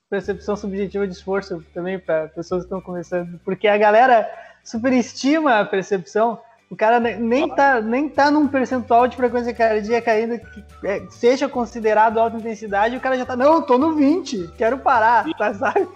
[0.09, 4.27] percepção, subjetiva de esforço também para pessoas que estão começando, porque a galera
[4.63, 6.39] superestima a percepção.
[6.69, 11.47] O cara nem tá, nem tá num percentual de frequência cardíaca ainda que é, seja
[11.47, 15.53] considerado alta intensidade, o cara já tá, não, eu tô no 20, quero parar, tá,
[15.53, 15.87] sabe?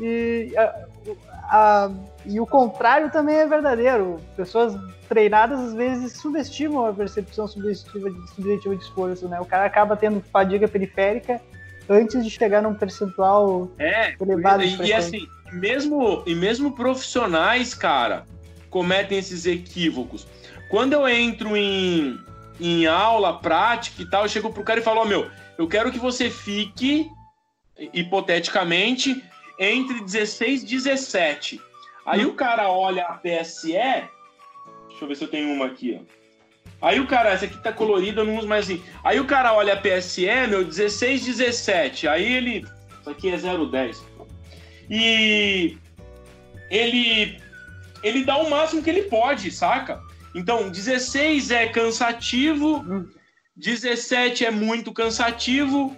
[0.00, 0.86] E, a,
[1.50, 1.90] a,
[2.24, 4.18] e o contrário também é verdadeiro.
[4.34, 4.74] Pessoas
[5.08, 9.38] treinadas às vezes subestimam a percepção subjetiva de, subjetiva de esforço, né?
[9.40, 11.40] O cara acaba tendo fadiga periférica
[11.88, 14.62] antes de chegar num percentual é, elevado.
[14.62, 18.24] E, e assim, mesmo, e mesmo profissionais, cara,
[18.74, 20.26] cometem esses equívocos.
[20.68, 22.18] Quando eu entro em,
[22.60, 25.92] em aula prática e tal, eu chego pro cara e falo, oh, meu, eu quero
[25.92, 27.08] que você fique,
[27.92, 29.22] hipoteticamente,
[29.60, 31.60] entre 16 e 17.
[32.04, 32.30] Aí hum.
[32.30, 33.70] o cara olha a PSE.
[34.88, 36.14] Deixa eu ver se eu tenho uma aqui, ó.
[36.88, 38.82] Aí o cara, essa aqui tá colorida, eu não uso mais assim.
[39.04, 42.08] Aí o cara olha a PSE, meu, 16, 17.
[42.08, 42.66] Aí ele.
[43.00, 44.04] Isso aqui é 010.
[44.90, 45.78] E
[46.68, 47.43] ele.
[48.04, 50.00] Ele dá o máximo que ele pode, saca?
[50.34, 52.84] Então, 16 é cansativo,
[53.56, 55.96] 17 é muito cansativo,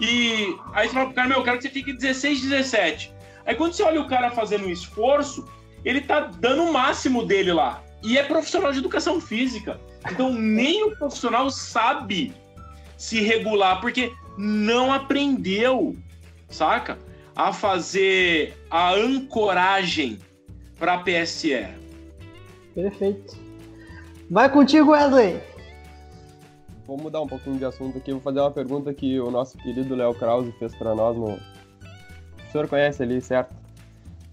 [0.00, 3.12] e aí você fala pro cara, meu, eu quero que você fique 16, 17.
[3.44, 5.46] Aí quando você olha o cara fazendo um esforço,
[5.84, 7.82] ele tá dando o máximo dele lá.
[8.02, 9.78] E é profissional de educação física.
[10.10, 12.32] Então nem o profissional sabe
[12.96, 15.94] se regular, porque não aprendeu,
[16.48, 16.98] saca?
[17.36, 20.18] A fazer a ancoragem
[20.80, 21.68] para PSE.
[22.74, 23.36] Perfeito.
[24.28, 25.40] Vai contigo, Wesley
[26.90, 28.10] vamos mudar um pouquinho de assunto aqui.
[28.10, 31.16] Vou fazer uma pergunta que o nosso querido Léo Krause fez para nós.
[31.16, 31.34] No...
[31.34, 33.54] O senhor conhece ali, certo?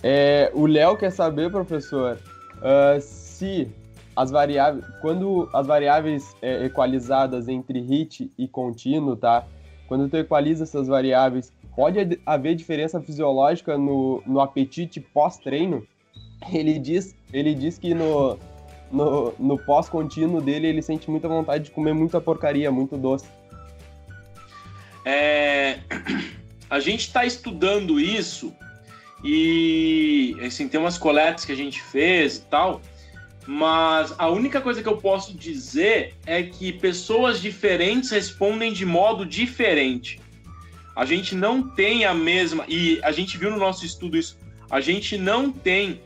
[0.01, 2.17] É, o Léo quer saber, professor,
[2.57, 3.69] uh, se
[4.15, 9.45] as variáveis, quando as variáveis é, equalizadas entre hit e contínuo, tá?
[9.87, 15.85] Quando tu equaliza essas variáveis, pode haver diferença fisiológica no, no apetite pós-treino?
[16.51, 18.37] Ele diz, ele diz que no,
[18.91, 23.25] no, no pós-contínuo dele, ele sente muita vontade de comer muita porcaria, muito doce.
[25.03, 25.79] É,
[26.69, 28.53] a gente está estudando isso
[29.23, 32.81] e assim, tem umas coletas que a gente fez e tal,
[33.45, 39.25] mas a única coisa que eu posso dizer é que pessoas diferentes respondem de modo
[39.25, 40.19] diferente.
[40.95, 44.37] A gente não tem a mesma, e a gente viu no nosso estudo isso,
[44.69, 46.01] a gente não tem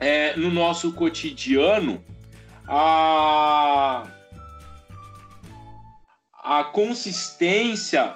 [0.00, 2.02] é, no nosso cotidiano
[2.66, 4.06] a,
[6.44, 8.14] a consistência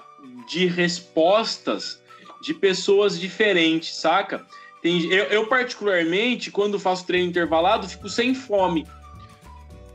[0.48, 2.00] de respostas
[2.42, 4.44] de pessoas diferentes, saca?
[4.82, 8.86] Tem, eu, eu, particularmente, quando faço treino intervalado, fico sem fome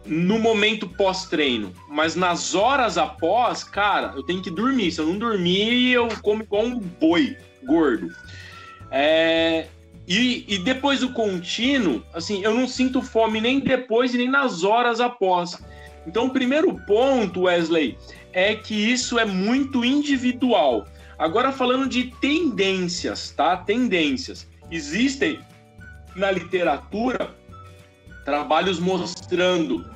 [0.06, 1.74] no momento pós-treino.
[1.90, 4.92] Mas nas horas após, cara, eu tenho que dormir.
[4.92, 8.10] Se eu não dormir, eu como igual um boi gordo.
[8.90, 9.68] É,
[10.08, 14.64] E, e depois do contínuo, assim, eu não sinto fome nem depois e nem nas
[14.64, 15.62] horas após.
[16.08, 17.98] Então, o primeiro ponto, Wesley,
[18.32, 20.88] é que isso é muito individual.
[21.20, 23.58] Agora, falando de tendências, tá?
[23.58, 24.48] Tendências.
[24.72, 25.40] Existem
[26.16, 27.36] na literatura
[28.24, 29.90] trabalhos mostrando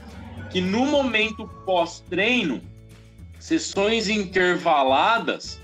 [0.50, 2.62] que no momento pós-treino,
[3.40, 5.61] sessões intervaladas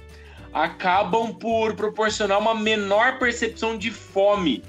[0.64, 4.64] acabam por proporcionar uma menor percepção de fome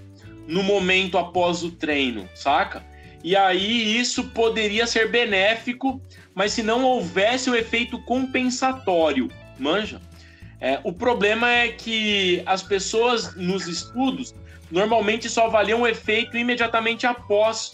[0.47, 2.85] no momento após o treino, saca?
[3.25, 6.01] E aí isso poderia ser benéfico,
[6.35, 10.01] mas se não houvesse o efeito compensatório, manja?
[10.61, 14.35] É, o problema é que as pessoas nos estudos
[14.71, 17.73] normalmente só avaliam o efeito imediatamente após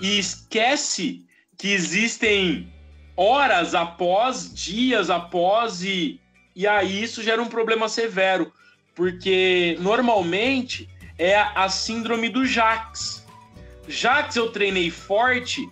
[0.00, 1.24] e esquece
[1.58, 2.72] que existem
[3.16, 6.21] horas após, dias após, e,
[6.54, 8.52] e aí isso gera um problema severo,
[8.94, 10.88] porque normalmente
[11.18, 13.24] é a, síndrome do Jax.
[13.88, 15.68] Jax eu treinei forte,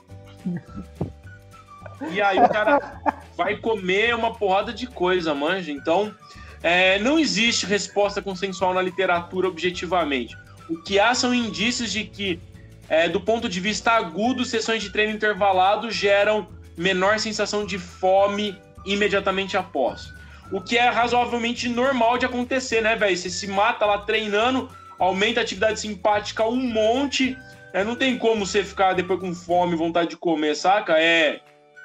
[2.10, 3.00] e aí o cara
[3.36, 5.70] vai comer uma porrada de coisa, manja.
[5.70, 6.14] Então,
[6.62, 10.36] é, não existe resposta consensual na literatura objetivamente.
[10.68, 12.40] O que há são indícios de que,
[12.88, 18.58] é, do ponto de vista agudo, sessões de treino intervalado geram menor sensação de fome
[18.86, 20.12] imediatamente após.
[20.52, 23.16] O que é razoavelmente normal de acontecer, né, velho?
[23.16, 27.36] Você se mata lá treinando, aumenta a atividade simpática um monte.
[27.72, 30.98] É, não tem como você ficar depois com fome, vontade de comer, saca?
[30.98, 31.40] É,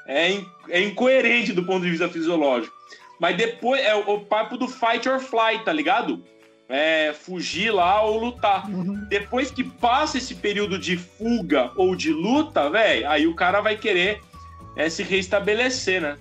[0.08, 2.74] é, é incoerente do ponto de vista fisiológico.
[3.20, 6.24] Mas depois é o, o papo do fight or flight, tá ligado?
[6.68, 8.68] É, fugir lá ou lutar.
[8.68, 9.06] Uhum.
[9.08, 13.78] Depois que passa esse período de fuga ou de luta, velho, aí o cara vai
[13.78, 14.22] querer
[14.76, 16.18] é se restabelecer, né?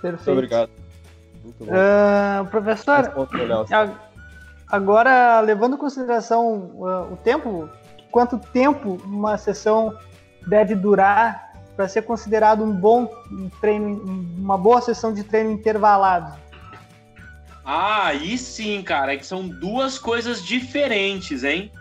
[0.00, 0.16] Perfeito.
[0.16, 0.70] Muito obrigado.
[1.42, 1.72] Muito bom.
[1.72, 3.12] Uh, professor,
[4.68, 7.68] agora levando em consideração uh, o tempo,
[8.10, 9.96] quanto tempo uma sessão
[10.46, 13.10] deve durar para ser considerado um bom
[13.60, 14.02] treino,
[14.38, 16.38] uma boa sessão de treino intervalado?
[17.64, 21.72] Ah, aí sim, cara, é que são duas coisas diferentes, hein?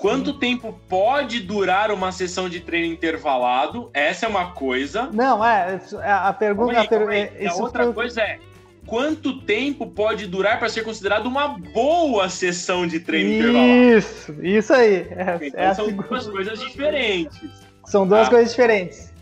[0.00, 3.90] Quanto tempo pode durar uma sessão de treino intervalado?
[3.92, 5.10] Essa é uma coisa.
[5.12, 5.78] Não, é.
[6.02, 6.80] é a pergunta.
[6.80, 7.92] Aí, a, é, a outra foi...
[7.92, 8.38] coisa é
[8.86, 13.72] quanto tempo pode durar para ser considerado uma boa sessão de treino isso, intervalado?
[13.72, 14.94] Isso, isso aí.
[15.10, 16.08] É, então é são segunda...
[16.08, 17.40] duas coisas diferentes.
[17.84, 18.30] São duas ah.
[18.30, 19.12] coisas diferentes.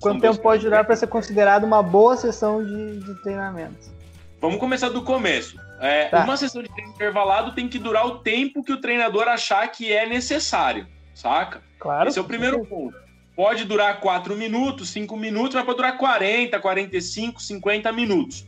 [0.00, 3.95] Quanto tempo pode durar para ser considerado uma boa sessão de, de treinamento?
[4.40, 5.58] Vamos começar do começo.
[5.80, 6.24] É, tá.
[6.24, 9.92] Uma sessão de treino intervalado tem que durar o tempo que o treinador achar que
[9.92, 11.62] é necessário, saca?
[11.78, 12.08] Claro.
[12.08, 12.96] Esse é o primeiro ponto.
[13.34, 18.46] Pode durar 4 minutos, 5 minutos, mas pode durar 40, 45, 50 minutos.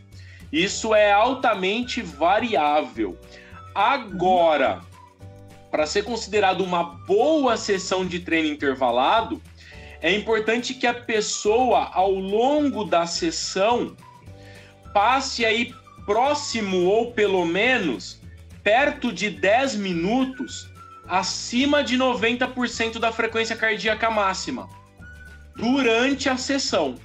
[0.50, 3.18] Isso é altamente variável.
[3.74, 4.80] Agora,
[5.70, 9.42] para ser considerado uma boa sessão de treino intervalado,
[10.00, 13.94] é importante que a pessoa, ao longo da sessão,
[14.98, 15.72] passe aí
[16.04, 18.20] próximo ou pelo menos
[18.64, 20.68] perto de 10 minutos
[21.06, 24.68] acima de 90% da frequência cardíaca máxima
[25.54, 26.96] durante a sessão.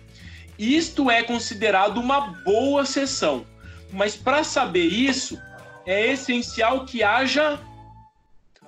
[0.58, 3.46] Isto é considerado uma boa sessão.
[3.92, 5.40] Mas para saber isso,
[5.86, 7.60] é essencial que haja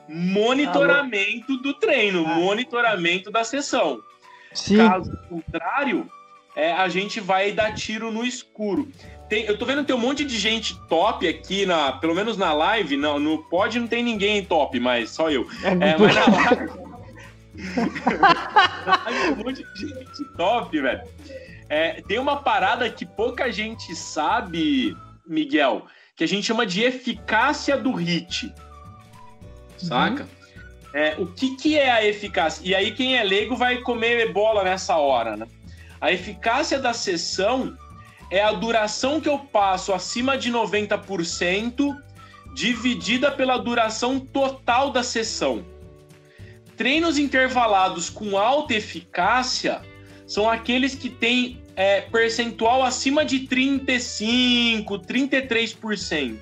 [0.07, 2.35] monitoramento do treino, ah.
[2.35, 3.99] monitoramento da sessão.
[4.53, 4.77] Sim.
[4.77, 6.07] Caso contrário,
[6.55, 8.87] é, a gente vai dar tiro no escuro.
[9.29, 12.37] Tem, eu tô vendo que tem um monte de gente top aqui, na, pelo menos
[12.37, 12.95] na live.
[12.95, 15.47] Não, no pod não tem ninguém top, mas só eu.
[15.63, 16.85] É, é mas na live.
[19.05, 21.01] tem um monte de gente top, velho.
[21.67, 27.75] É, tem uma parada que pouca gente sabe, Miguel, que a gente chama de eficácia
[27.75, 28.53] do hit.
[29.77, 30.23] Saca?
[30.23, 30.29] Uhum.
[30.93, 32.61] É, o que, que é a eficácia?
[32.63, 35.47] E aí, quem é leigo vai comer bola nessa hora, né?
[35.99, 37.75] A eficácia da sessão
[38.29, 41.95] é a duração que eu passo acima de 90%
[42.55, 45.65] dividida pela duração total da sessão.
[46.77, 49.81] Treinos intervalados com alta eficácia
[50.25, 56.37] são aqueles que têm é, percentual acima de 35, 33%.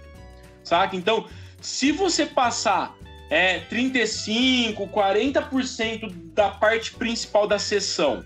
[0.64, 0.96] Saca?
[0.96, 1.28] Então,
[1.60, 2.96] se você passar
[3.30, 8.24] é, 35, 40% da parte principal da sessão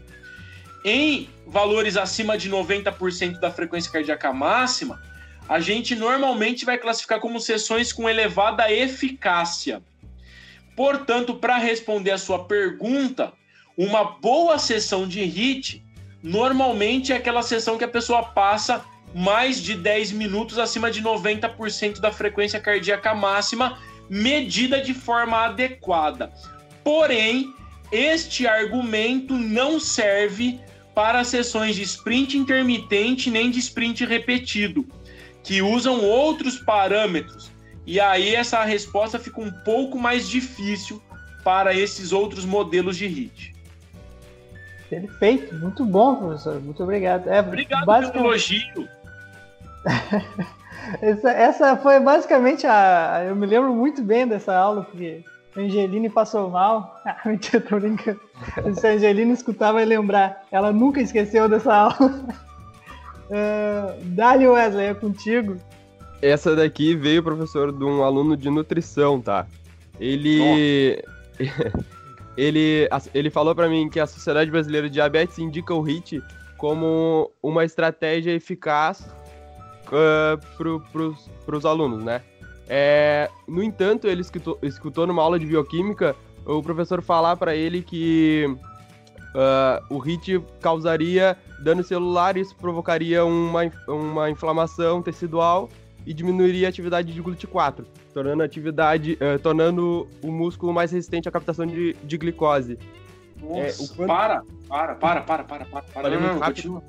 [0.88, 5.04] em valores acima de 90% da frequência cardíaca máxima,
[5.50, 9.84] a gente normalmente vai classificar como sessões com elevada eficácia.
[10.78, 13.34] Portanto, para responder a sua pergunta,
[13.78, 15.84] uma boa sessão de HIT
[16.24, 22.00] normalmente é aquela sessão que a pessoa passa mais de 10 minutos acima de 90%
[22.00, 23.78] da frequência cardíaca máxima,
[24.10, 26.32] medida de forma adequada.
[26.82, 27.54] Porém,
[27.92, 30.62] este argumento não serve
[30.98, 34.84] para sessões de sprint intermitente nem de sprint repetido,
[35.44, 37.52] que usam outros parâmetros.
[37.86, 41.00] E aí essa resposta fica um pouco mais difícil
[41.44, 43.54] para esses outros modelos de HIT.
[44.90, 46.60] Perfeito, muito bom, professor.
[46.60, 47.28] Muito obrigado.
[47.28, 48.14] É, obrigado basicamente...
[48.14, 48.90] pelo elogio.
[51.00, 53.24] essa, essa foi basicamente a.
[53.28, 55.24] Eu me lembro muito bem dessa aula, porque
[55.58, 56.96] Angeline passou mal.
[57.08, 58.20] Ah, mentira, tô brincando.
[58.76, 60.46] Se a Angeline escutar, vai lembrar.
[60.52, 62.26] Ela nunca esqueceu dessa aula.
[63.30, 65.58] Uh, Dali Wesley, é contigo.
[66.22, 69.48] Essa daqui veio, professor, de um aluno de nutrição, tá?
[70.00, 71.02] Ele.
[72.36, 76.22] ele, ele falou para mim que a Sociedade Brasileira de Diabetes indica o HIT
[76.58, 79.08] como uma estratégia eficaz
[79.88, 80.84] uh,
[81.46, 82.22] para os alunos, né?
[82.68, 86.16] É, no entanto, ele escutou, escutou numa aula de bioquímica
[86.46, 93.72] o professor falar para ele que uh, o HIT causaria dano celular, isso provocaria uma,
[93.88, 95.70] uma inflamação tecidual
[96.06, 101.28] e diminuiria a atividade de GLUT4, tornando a atividade, uh, tornando o músculo mais resistente
[101.28, 102.78] à captação de, de glicose.
[103.42, 104.08] Nossa, é, quanto...
[104.08, 106.20] para, para, para, para, para, para, para.
[106.20, 106.82] Não, rápido.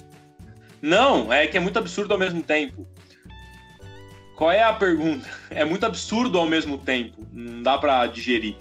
[0.81, 2.87] Não, é que é muito absurdo ao mesmo tempo.
[4.39, 5.29] Qual é a pergunta?
[5.51, 7.27] É muito absurdo ao mesmo tempo.
[7.33, 8.55] Não dá para digerir.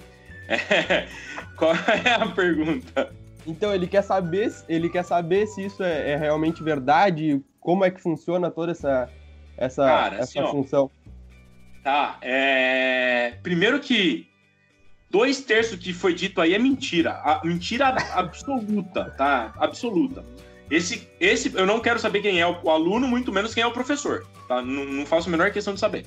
[0.48, 1.08] É...
[1.56, 3.14] Qual é a pergunta?
[3.46, 7.92] Então ele quer saber, ele quer saber se isso é, é realmente verdade, como é
[7.92, 9.08] que funciona toda essa
[9.56, 10.86] essa, Cara, essa assim, função.
[10.86, 11.10] Ó,
[11.84, 12.18] tá.
[12.24, 13.36] É...
[13.44, 14.28] Primeiro que
[15.12, 17.12] dois terços que foi dito aí é mentira.
[17.24, 19.54] A, mentira absoluta, tá?
[19.60, 20.26] Absoluta.
[20.70, 23.72] Esse, esse eu não quero saber quem é o, aluno, muito menos quem é o
[23.72, 24.26] professor.
[24.48, 24.62] Tá?
[24.62, 26.06] Não, não faço a menor questão de saber.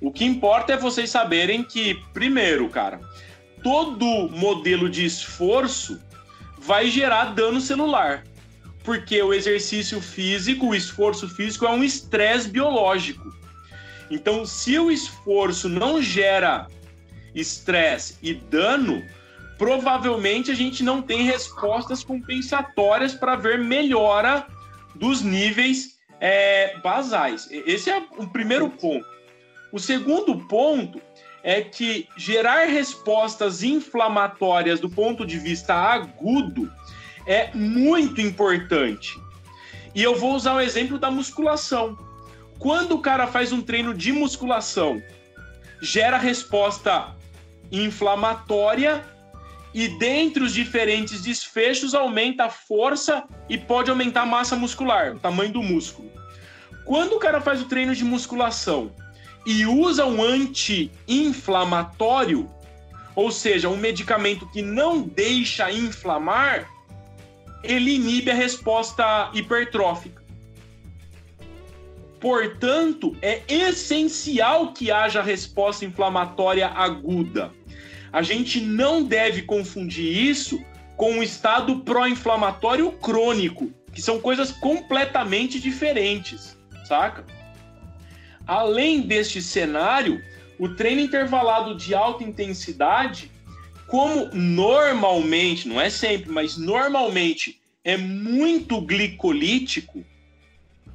[0.00, 3.00] O que importa é vocês saberem que, primeiro, cara,
[3.62, 6.00] todo modelo de esforço
[6.58, 8.24] vai gerar dano celular.
[8.82, 13.34] Porque o exercício físico, o esforço físico é um estresse biológico.
[14.10, 16.66] Então, se o esforço não gera
[17.34, 19.02] estresse e dano,
[19.64, 24.46] provavelmente a gente não tem respostas compensatórias para ver melhora
[24.94, 27.48] dos níveis é, basais.
[27.50, 29.06] Esse é o primeiro ponto.
[29.72, 31.00] O segundo ponto
[31.42, 36.70] é que gerar respostas inflamatórias do ponto de vista agudo
[37.26, 39.18] é muito importante.
[39.94, 41.96] E eu vou usar o exemplo da musculação.
[42.58, 45.02] Quando o cara faz um treino de musculação,
[45.80, 47.16] gera resposta
[47.72, 49.13] inflamatória
[49.74, 55.18] e dentre os diferentes desfechos aumenta a força e pode aumentar a massa muscular, o
[55.18, 56.08] tamanho do músculo.
[56.84, 58.92] Quando o cara faz o treino de musculação
[59.44, 62.48] e usa um anti-inflamatório,
[63.16, 66.70] ou seja, um medicamento que não deixa inflamar,
[67.64, 70.22] ele inibe a resposta hipertrófica.
[72.20, 77.52] Portanto, é essencial que haja resposta inflamatória aguda.
[78.14, 80.64] A gente não deve confundir isso
[80.96, 86.56] com um estado pró-inflamatório crônico, que são coisas completamente diferentes,
[86.86, 87.26] saca?
[88.46, 90.22] Além deste cenário,
[90.60, 93.32] o treino intervalado de alta intensidade,
[93.88, 100.04] como normalmente, não é sempre, mas normalmente é muito glicolítico,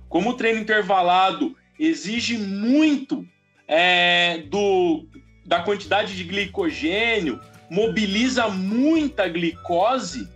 [0.07, 3.27] como o treino intervalado exige muito
[3.67, 5.05] é, do,
[5.49, 7.41] da quantidade de glicogênio,
[7.71, 10.29] mobiliza muita glicose,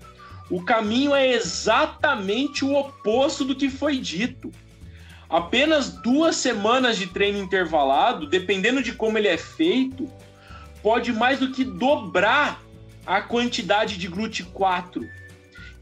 [0.49, 4.51] o caminho é exatamente o oposto do que foi dito.
[5.29, 10.11] Apenas duas semanas de treino intervalado, dependendo de como ele é feito,
[10.81, 12.59] pode mais do que dobrar
[13.05, 15.07] a quantidade de GLUT4.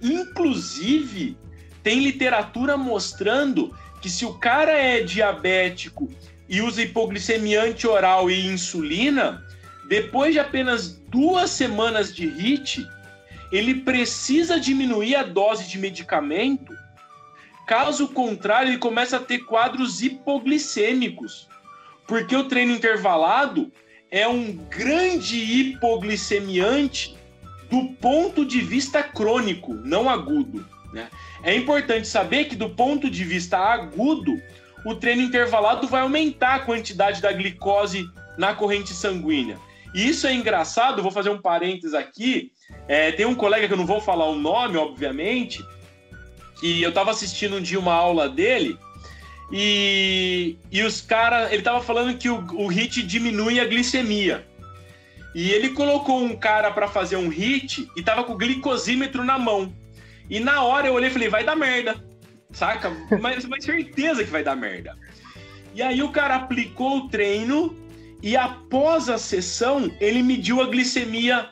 [0.02, 1.38] Inclusive,
[1.82, 6.10] tem literatura mostrando que se o cara é diabético
[6.52, 9.42] e usa hipoglicemia anti-oral e insulina,
[9.88, 12.86] depois de apenas duas semanas de HIT,
[13.54, 16.76] ele precisa diminuir a dose de medicamento.
[17.66, 21.48] Caso contrário, ele começa a ter quadros hipoglicêmicos,
[22.06, 23.72] porque o treino intervalado
[24.10, 27.16] é um grande hipoglicemiante
[27.70, 30.68] do ponto de vista crônico, não agudo.
[30.92, 31.08] Né?
[31.44, 34.34] É importante saber que, do ponto de vista agudo,
[34.86, 38.06] o treino intervalado vai aumentar a quantidade da glicose
[38.38, 39.58] na corrente sanguínea.
[39.94, 42.52] E isso é engraçado, vou fazer um parênteses aqui.
[42.88, 45.64] É, tem um colega que eu não vou falar o nome, obviamente,
[46.60, 48.78] que eu estava assistindo um dia uma aula dele,
[49.52, 51.52] E, e os caras.
[51.52, 54.48] Ele tava falando que o, o hit diminui a glicemia.
[55.36, 59.38] E ele colocou um cara para fazer um hit e tava com o glicosímetro na
[59.38, 59.74] mão.
[60.30, 62.02] E na hora eu olhei e falei, vai dar merda.
[62.54, 62.92] Saca?
[63.22, 64.98] Mas, mas certeza que vai dar merda.
[65.74, 67.76] E aí o cara aplicou o treino
[68.22, 71.50] e após a sessão ele mediu a glicemia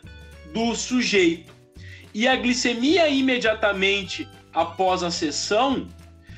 [0.54, 1.54] do sujeito.
[2.14, 5.88] E a glicemia imediatamente após a sessão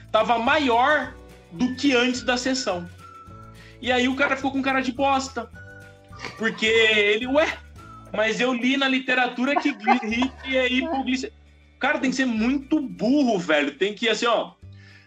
[0.06, 1.16] estava maior
[1.52, 2.88] do que antes da sessão.
[3.82, 5.50] E aí o cara ficou com cara de bosta.
[6.38, 7.58] Porque ele, ué,
[8.14, 11.41] mas eu li na literatura que HIT é hipoglicemia.
[11.82, 13.72] Cara, tem que ser muito burro, velho.
[13.72, 14.52] Tem que, assim, ó.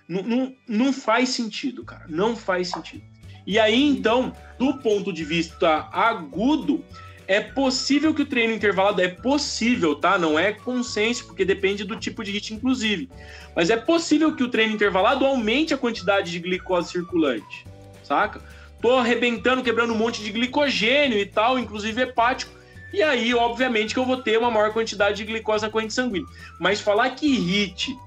[0.09, 2.05] Não, não, não faz sentido, cara.
[2.09, 3.05] Não faz sentido.
[3.47, 6.85] E aí, então, do ponto de vista agudo,
[7.29, 10.19] é possível que o treino intervalado é possível, tá?
[10.19, 13.09] Não é consenso, porque depende do tipo de hit, inclusive.
[13.55, 17.65] Mas é possível que o treino intervalado aumente a quantidade de glicose circulante,
[18.03, 18.43] saca?
[18.83, 22.53] Tô arrebentando, quebrando um monte de glicogênio e tal, inclusive hepático.
[22.95, 26.29] E aí, obviamente, que eu vou ter uma maior quantidade de glicose na corrente sanguínea.
[26.61, 27.99] Mas falar que HIT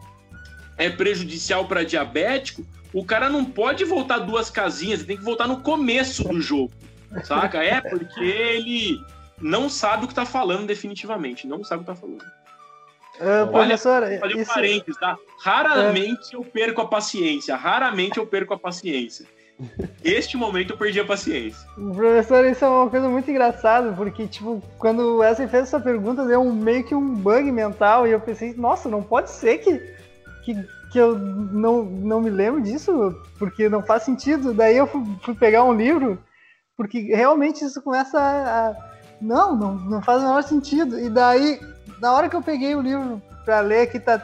[0.77, 5.45] é prejudicial para diabético, o cara não pode voltar duas casinhas, ele tem que voltar
[5.45, 6.71] no começo do jogo.
[7.25, 7.61] Saca?
[7.61, 8.97] É porque ele
[9.41, 11.45] não sabe o que tá falando definitivamente.
[11.45, 12.23] Não sabe o que tá falando.
[13.15, 14.53] Uh, professor, Olha, isso...
[14.53, 15.17] parênteses, tá?
[15.41, 16.37] Raramente é...
[16.37, 17.57] eu perco a paciência.
[17.57, 19.25] Raramente eu perco a paciência.
[20.03, 21.67] Este momento eu perdi a paciência.
[21.75, 26.41] Professor, isso é uma coisa muito engraçada, porque, tipo, quando Wesley fez essa pergunta, deu
[26.41, 29.79] um, meio que um bug mental, e eu pensei, nossa, não pode ser que,
[30.45, 30.55] que,
[30.91, 34.53] que eu não, não me lembro disso, porque não faz sentido.
[34.53, 36.19] Daí eu fui, fui pegar um livro
[36.77, 38.69] porque realmente isso começa a.
[38.69, 38.75] a
[39.19, 40.99] não, não, não faz o menor sentido.
[40.99, 41.59] E daí,
[41.99, 44.21] na hora que eu peguei o livro para ler aqui, tá.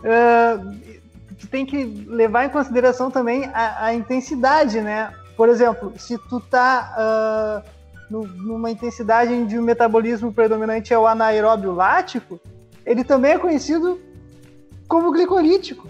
[0.00, 0.98] Uh,
[1.38, 5.12] tu tem que levar em consideração também a, a, intensidade, né?
[5.36, 7.70] Por exemplo, se tu tá uh,
[8.10, 12.40] no, numa intensidade de um metabolismo predominante é o anaeróbio lático,
[12.84, 14.00] ele também é conhecido
[14.88, 15.86] como glicolítico,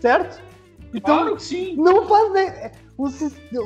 [0.00, 0.42] certo?
[0.92, 1.76] Então, claro que sim.
[1.76, 3.06] Não faz o,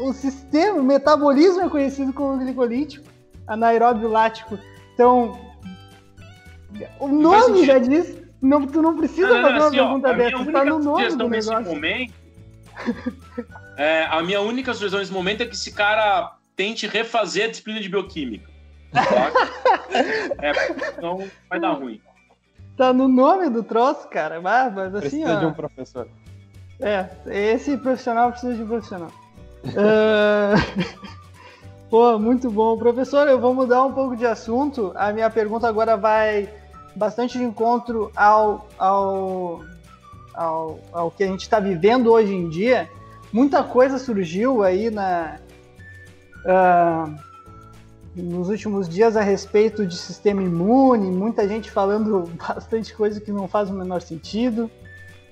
[0.08, 3.06] o sistema, o metabolismo é conhecido como glicolítico,
[3.46, 4.58] anaeróbio lático.
[4.94, 5.38] Então,
[7.00, 8.23] o nome já diz.
[8.44, 11.08] Não, tu não precisa não, não, fazer uma assim, pergunta ó, dessa, tá no nome
[11.16, 11.64] do negócio.
[11.64, 12.12] Momento,
[13.78, 17.80] é, a minha única sugestão nesse momento é que esse cara tente refazer a disciplina
[17.80, 18.50] de bioquímica.
[20.42, 20.52] é,
[20.90, 22.02] então vai dar ruim.
[22.76, 24.42] Tá no nome do troço, cara.
[24.42, 26.06] Mas, mas assim, Precisa ó, de um professor.
[26.80, 29.10] É, esse profissional precisa de um profissional.
[29.64, 31.14] uh...
[31.88, 32.76] Pô, muito bom.
[32.76, 34.92] Professor, eu vou mudar um pouco de assunto.
[34.96, 36.48] A minha pergunta agora vai
[36.94, 39.64] bastante de encontro ao, ao,
[40.32, 42.88] ao, ao que a gente está vivendo hoje em dia.
[43.32, 45.38] Muita coisa surgiu aí na,
[46.44, 47.14] uh,
[48.14, 53.48] nos últimos dias a respeito de sistema imune, muita gente falando bastante coisa que não
[53.48, 54.70] faz o menor sentido.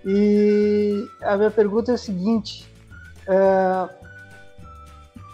[0.04, 2.66] E a minha pergunta é o seguinte:
[3.28, 3.88] uh,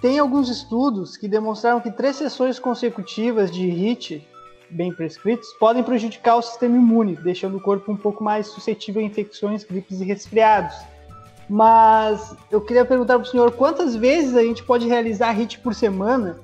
[0.02, 4.28] tem alguns estudos que demonstraram que três sessões consecutivas de HIT
[4.70, 9.04] bem prescritos podem prejudicar o sistema imune, deixando o corpo um pouco mais suscetível a
[9.04, 10.76] infecções, gripes e resfriados.
[11.48, 15.74] Mas eu queria perguntar para o senhor quantas vezes a gente pode realizar HIT por
[15.74, 16.38] semana,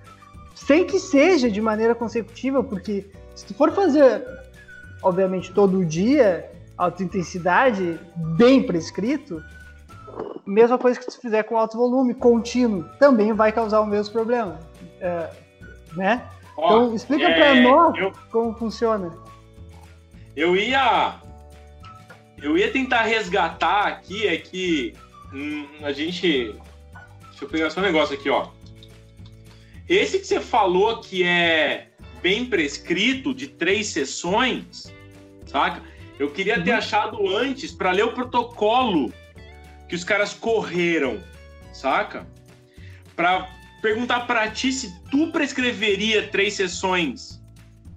[0.54, 4.24] sem que seja de maneira consecutiva, porque se tu for fazer,
[5.02, 9.42] obviamente, todo dia, alta intensidade, bem prescrito,
[10.46, 14.58] mesma coisa que se fizer com alto volume, contínuo, também vai causar o mesmo problema.
[15.00, 15.30] É,
[15.96, 16.28] né?
[16.56, 19.16] Ó, então, explica é, para nós eu, como funciona.
[20.36, 21.16] Eu ia.
[22.42, 24.94] Eu ia tentar resgatar aqui, é que
[25.32, 26.54] hum, a gente.
[27.30, 28.48] Deixa eu pegar só um negócio aqui, ó.
[29.88, 31.88] Esse que você falou que é
[32.22, 34.92] bem prescrito, de três sessões,
[35.46, 35.82] saca?
[36.18, 36.78] Eu queria ter uhum.
[36.78, 39.12] achado antes para ler o protocolo
[39.88, 41.20] que os caras correram,
[41.72, 42.26] saca?
[43.14, 43.48] Para
[43.84, 47.38] perguntar para ti se tu prescreveria três sessões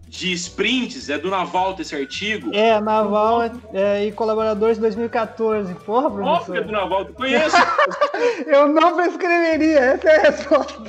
[0.06, 2.54] de sprints, é do Naval esse artigo?
[2.54, 5.74] É, Naval é, é, e colaboradores de 2014.
[5.76, 6.36] Porra, professor.
[6.36, 7.56] Óbvio que é do Naval, tu conhece?
[8.46, 10.84] Eu não prescreveria, essa é a resposta.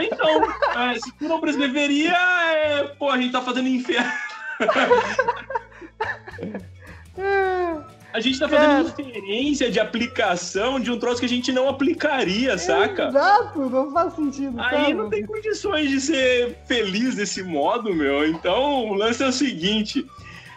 [0.00, 0.44] Então,
[0.80, 4.12] é, se tu não prescreveria, é, pô, a gente tá fazendo inferno.
[8.16, 9.02] A gente tá fazendo é.
[9.02, 13.08] inferência de aplicação de um troço que a gente não aplicaria, saca?
[13.08, 14.58] Exato, não faz sentido.
[14.58, 18.26] Aí não tem condições de ser feliz desse modo, meu.
[18.26, 20.06] Então, o lance é o seguinte: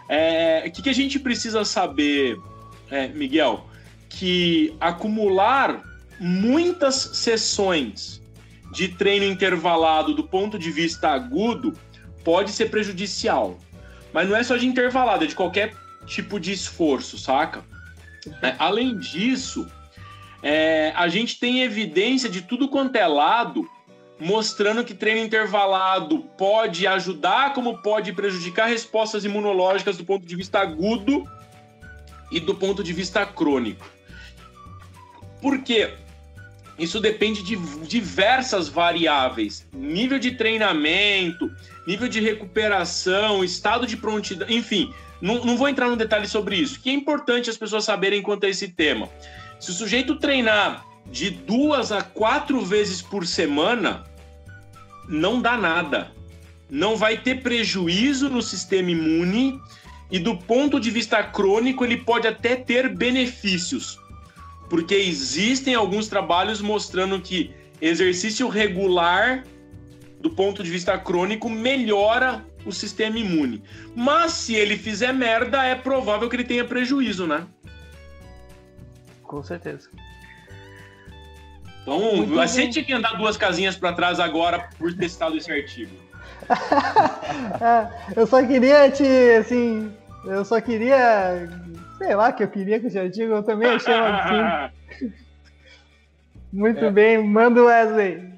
[0.08, 2.38] é, o que, que a gente precisa saber,
[2.90, 3.66] é, Miguel?
[4.08, 5.82] Que acumular
[6.18, 8.22] muitas sessões
[8.72, 11.74] de treino intervalado do ponto de vista agudo
[12.24, 13.58] pode ser prejudicial.
[14.14, 15.74] Mas não é só de intervalado, é de qualquer
[16.10, 17.64] tipo de esforço, saca?
[18.42, 19.66] É, além disso,
[20.42, 23.66] é, a gente tem evidência de tudo quanto é lado
[24.18, 30.58] mostrando que treino intervalado pode ajudar, como pode prejudicar respostas imunológicas do ponto de vista
[30.58, 31.24] agudo
[32.30, 33.88] e do ponto de vista crônico.
[35.40, 35.94] Por quê?
[36.80, 37.56] Isso depende de
[37.86, 41.50] diversas variáveis: nível de treinamento,
[41.86, 44.92] nível de recuperação, estado de prontidão, enfim.
[45.20, 48.46] Não, não vou entrar no detalhe sobre isso, que é importante as pessoas saberem quanto
[48.46, 49.10] a esse tema.
[49.58, 54.04] Se o sujeito treinar de duas a quatro vezes por semana,
[55.06, 56.10] não dá nada.
[56.70, 59.60] Não vai ter prejuízo no sistema imune
[60.10, 63.98] e do ponto de vista crônico ele pode até ter benefícios.
[64.70, 67.52] Porque existem alguns trabalhos mostrando que
[67.82, 69.44] exercício regular
[70.20, 73.62] do ponto de vista crônico melhora o sistema imune.
[73.94, 77.46] Mas se ele fizer merda, é provável que ele tenha prejuízo, né?
[79.22, 79.88] Com certeza.
[81.82, 82.70] Então, Muito você bem.
[82.70, 85.92] tinha que andar duas casinhas para trás agora por ter citado esse artigo.
[87.60, 89.04] é, eu só queria te,
[89.38, 89.90] assim,
[90.24, 91.48] eu só queria,
[92.00, 95.12] sei lá, que eu queria com esse artigo, eu também achei assim.
[96.50, 96.90] Muito é.
[96.90, 98.30] bem, manda o Wesley.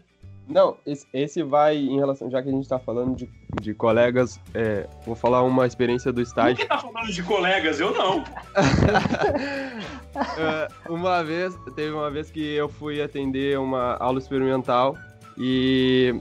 [0.48, 4.40] Não, esse, esse, vai em relação, já que a gente está falando de, de colegas,
[4.52, 6.56] é, vou falar uma experiência do estágio.
[6.56, 7.80] Por que tá falando de colegas?
[7.80, 8.24] Eu não.
[10.14, 14.94] É, uma vez, teve uma vez que eu fui atender uma aula experimental
[15.38, 16.14] e,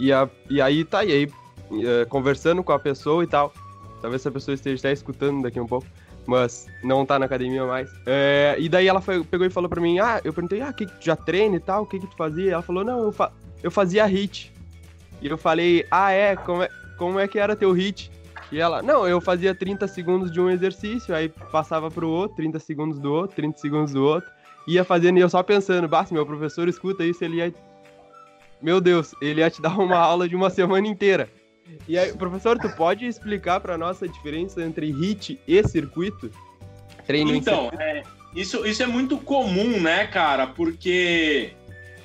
[0.00, 1.30] e, a, e aí tá aí,
[1.70, 3.52] é, conversando com a pessoa e tal.
[4.00, 5.86] Talvez essa pessoa esteja até escutando daqui um pouco,
[6.26, 7.90] mas não tá na academia mais.
[8.04, 10.86] É, e daí ela foi, pegou e falou pra mim: Ah, eu perguntei, ah, que,
[10.86, 12.52] que tu já treina e tal, o que, que tu fazia?
[12.52, 14.52] Ela falou: Não, eu, fa eu fazia hit.
[15.20, 16.36] E eu falei: Ah, é?
[16.36, 16.68] Como, é?
[16.98, 18.10] como é que era teu hit?
[18.50, 22.58] E ela, não, eu fazia 30 segundos de um exercício, aí passava pro outro, 30
[22.60, 24.30] segundos do outro, 30 segundos do outro,
[24.68, 27.52] ia fazendo e eu só pensando, basta, meu professor escuta isso, ele ia.
[28.62, 31.28] Meu Deus, ele ia te dar uma aula de uma semana inteira.
[31.88, 36.30] E aí, professor, tu pode explicar para nós a diferença entre HIT e circuito?
[37.06, 38.02] Treino então, é,
[38.34, 40.46] isso, isso é muito comum, né, cara?
[40.46, 41.52] Porque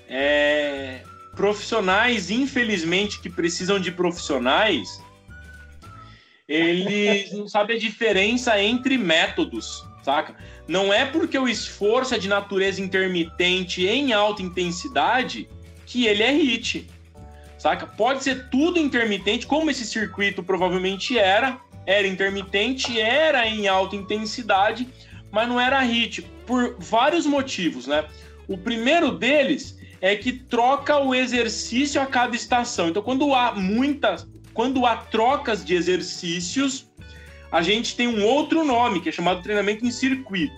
[0.07, 1.01] é,
[1.35, 5.01] profissionais, infelizmente, que precisam de profissionais,
[6.47, 10.35] eles não sabem a diferença entre métodos, saca?
[10.67, 15.49] Não é porque o esforço é de natureza intermitente em alta intensidade
[15.85, 16.87] que ele é HIT,
[17.61, 17.85] saca?
[17.85, 24.89] Pode ser tudo intermitente, como esse circuito provavelmente era, era intermitente, era em alta intensidade,
[25.31, 28.05] mas não era HIT, por vários motivos, né?
[28.47, 32.89] O primeiro deles é que troca o exercício a cada estação.
[32.89, 36.91] Então, quando há muitas quando há trocas de exercícios,
[37.51, 40.53] a gente tem um outro nome, que é chamado treinamento em circuito.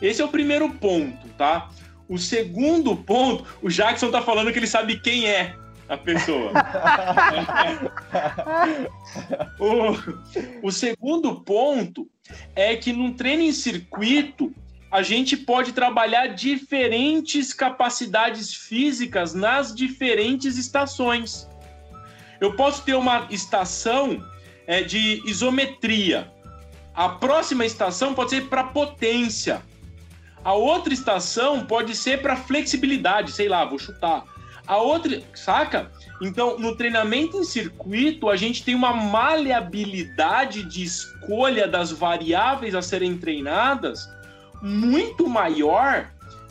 [0.00, 1.70] Esse é o primeiro ponto, tá?
[2.08, 5.54] O segundo ponto, o Jackson tá falando que ele sabe quem é
[5.88, 6.52] a pessoa.
[9.58, 12.06] o, o segundo ponto
[12.54, 14.54] é que num treino em circuito,
[14.90, 21.48] a gente pode trabalhar diferentes capacidades físicas nas diferentes estações.
[22.40, 24.24] Eu posso ter uma estação
[24.66, 26.32] é, de isometria.
[26.94, 29.62] A próxima estação pode ser para potência.
[30.44, 34.24] A outra estação pode ser para flexibilidade, sei lá, vou chutar.
[34.68, 35.90] A outra, saca?
[36.20, 42.82] Então, no treinamento em circuito, a gente tem uma maleabilidade de escolha das variáveis a
[42.82, 44.06] serem treinadas
[44.60, 46.10] muito maior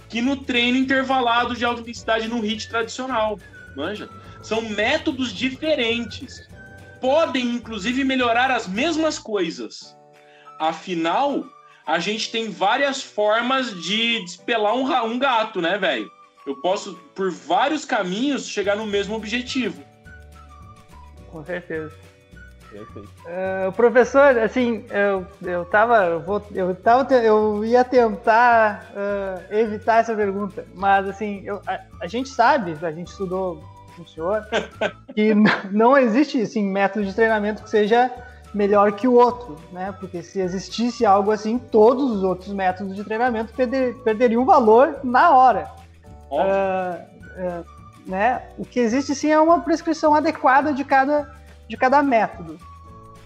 [0.10, 3.38] que no treino intervalado de alta intensidade no HIT tradicional,
[3.76, 4.10] manja?
[4.42, 6.48] São métodos diferentes.
[7.00, 9.96] Podem, inclusive, melhorar as mesmas coisas.
[10.60, 11.46] Afinal,
[11.86, 16.17] a gente tem várias formas de despelar um, um gato, né, velho?
[16.48, 19.84] Eu posso, por vários caminhos, chegar no mesmo objetivo.
[21.30, 21.94] Com certeza.
[22.74, 29.98] Uh, professor, assim, eu, eu tava, eu, vou, eu, tava, eu ia tentar uh, evitar
[29.98, 33.62] essa pergunta, mas assim, eu, a, a, gente sabe, a gente estudou
[34.06, 34.46] senhor,
[35.16, 35.34] que
[35.72, 38.12] não existe assim, método de treinamento que seja
[38.54, 39.94] melhor que o outro, né?
[40.00, 45.32] Porque se existisse algo assim, todos os outros métodos de treinamento perder, perderiam valor na
[45.32, 45.77] hora.
[46.32, 47.66] Uh, uh,
[48.06, 48.42] né?
[48.58, 51.34] O que existe sim é uma prescrição adequada de cada,
[51.68, 52.58] de cada método.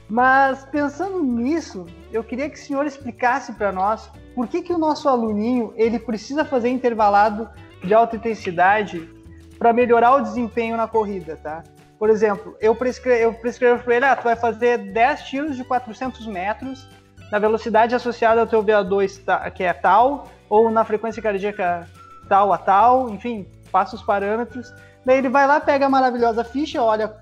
[0.10, 4.78] Mas pensando nisso, eu queria que o senhor explicasse para nós por que, que o
[4.78, 7.50] nosso aluninho ele precisa fazer intervalado
[7.84, 9.10] de alta intensidade
[9.58, 11.64] para melhorar o desempenho na corrida, tá?
[11.98, 15.64] Por exemplo, eu prescrevo, eu prescrevo para ele, ah, tu vai fazer 10 tiros de
[15.64, 16.90] 400 metros
[17.32, 21.88] na velocidade associada ao teu VO2, que é tal, ou na frequência cardíaca
[22.32, 24.74] tal a tal, enfim, passa os parâmetros.
[25.06, 27.14] Daí ele vai lá, pega a maravilhosa ficha, olha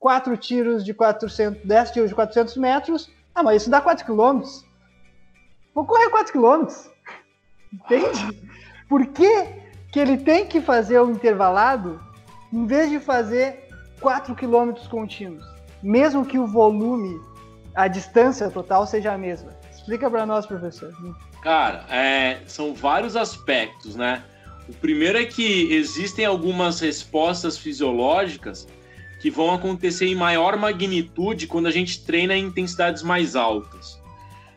[0.00, 3.08] quatro tiros de 400, 10 tiros de 400 metros.
[3.32, 4.42] Ah, mas isso dá 4 km.
[5.72, 6.66] Vou correr 4 km.
[7.72, 8.50] Entende?
[8.88, 9.46] Por que,
[9.92, 12.02] que ele tem que fazer o intervalado
[12.52, 13.68] em vez de fazer
[14.00, 15.44] 4 km contínuos?
[15.80, 17.20] Mesmo que o volume,
[17.72, 19.52] a distância total seja a mesma.
[19.70, 20.92] Explica para nós, professor.
[21.40, 24.24] Cara, é, são vários aspectos, né?
[24.70, 28.68] O primeiro é que existem algumas respostas fisiológicas
[29.20, 34.00] que vão acontecer em maior magnitude quando a gente treina em intensidades mais altas.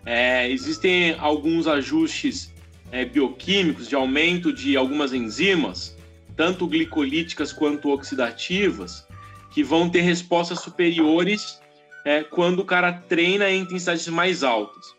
[0.05, 2.53] É, existem alguns ajustes
[2.91, 5.97] é, bioquímicos de aumento de algumas enzimas,
[6.38, 9.07] tanto glicolíticas quanto oxidativas,
[9.49, 11.59] que vão ter respostas superiores
[12.05, 14.93] é, quando o cara treina em intensidades mais altas.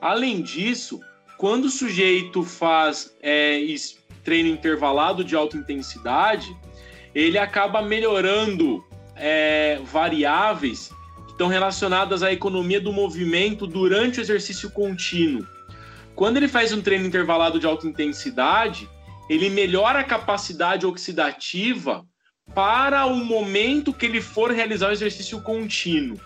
[0.00, 1.00] Além disso,
[1.36, 3.58] quando o sujeito faz é,
[4.30, 6.56] treino intervalado de alta intensidade,
[7.12, 8.84] ele acaba melhorando
[9.16, 10.92] é, variáveis
[11.26, 15.44] que estão relacionadas à economia do movimento durante o exercício contínuo.
[16.14, 18.88] Quando ele faz um treino intervalado de alta intensidade,
[19.28, 22.06] ele melhora a capacidade oxidativa
[22.54, 26.20] para o momento que ele for realizar o exercício contínuo.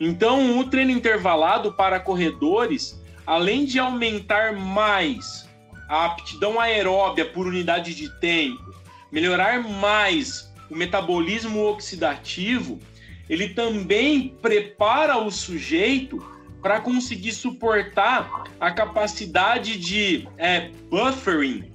[0.00, 5.45] Então, o treino intervalado para corredores, além de aumentar mais
[5.88, 8.74] a aptidão aeróbia por unidade de tempo,
[9.10, 12.80] melhorar mais o metabolismo oxidativo,
[13.28, 16.24] ele também prepara o sujeito
[16.62, 21.72] para conseguir suportar a capacidade de é, buffering,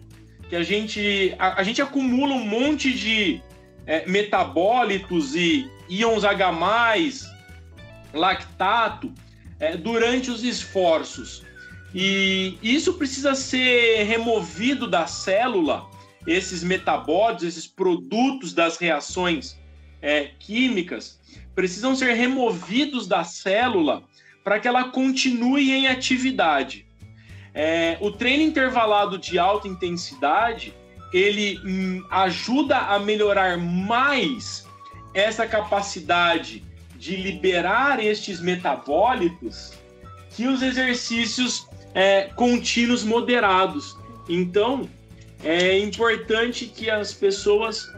[0.50, 3.42] que a gente, a, a, gente acumula um monte de
[3.86, 6.52] é, metabólitos e íons H+,
[8.14, 9.14] lactato,
[9.60, 11.44] é, durante os esforços.
[11.94, 15.90] E isso precisa ser removido da célula
[16.26, 19.58] esses metabólitos, esses produtos das reações
[20.02, 21.20] é, químicas,
[21.54, 24.04] precisam ser removidos da célula
[24.44, 26.86] para que ela continue em atividade.
[27.54, 30.74] É, o treino intervalado de alta intensidade
[31.12, 34.66] ele hum, ajuda a melhorar mais
[35.14, 36.64] essa capacidade
[36.96, 39.74] de liberar estes metabólitos
[40.30, 43.98] que os exercícios é, contínuos moderados.
[44.28, 44.90] Então,
[45.44, 47.92] é importante que as pessoas.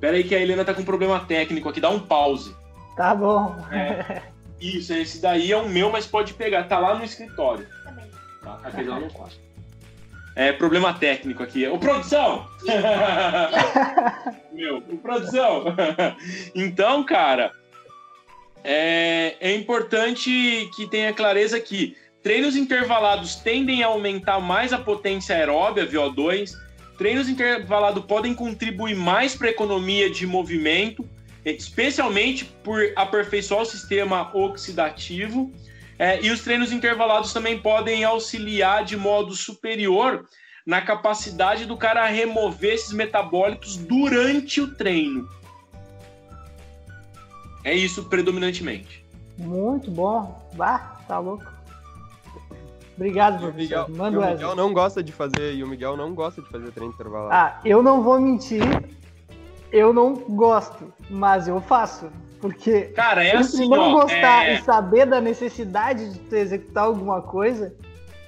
[0.00, 2.54] Pera aí que a Helena tá com um problema técnico aqui, dá um pause.
[2.96, 3.56] Tá bom.
[3.72, 4.22] É,
[4.60, 7.66] isso, esse daí é o meu, mas pode pegar, tá lá no escritório.
[8.42, 9.38] Tá, aquele lá no quarto.
[10.36, 11.66] É problema técnico aqui.
[11.66, 12.48] Ô, produção!
[14.52, 15.64] meu, ô, produção!
[16.54, 17.52] então, cara,
[18.62, 21.96] é, é importante que tenha clareza que
[22.28, 26.52] Treinos intervalados tendem a aumentar mais a potência aeróbia, VO2.
[26.98, 31.08] Treinos intervalados podem contribuir mais para a economia de movimento,
[31.42, 35.50] especialmente por aperfeiçoar o sistema oxidativo.
[35.98, 40.28] É, e os treinos intervalados também podem auxiliar de modo superior
[40.66, 45.26] na capacidade do cara remover esses metabólitos durante o treino.
[47.64, 49.02] É isso predominantemente.
[49.38, 50.46] Muito bom.
[50.54, 51.57] Bah, tá louco.
[52.98, 53.86] Obrigado, professor.
[53.86, 56.72] Miguel, Manda o Miguel não gosta de fazer, e o Miguel não gosta de fazer
[56.72, 57.32] treino intervalado.
[57.32, 58.60] Ah, eu não vou mentir,
[59.70, 62.10] eu não gosto, mas eu faço.
[62.40, 64.54] Porque Cara, é assim, não ó, gostar é...
[64.54, 67.72] e saber da necessidade de executar alguma coisa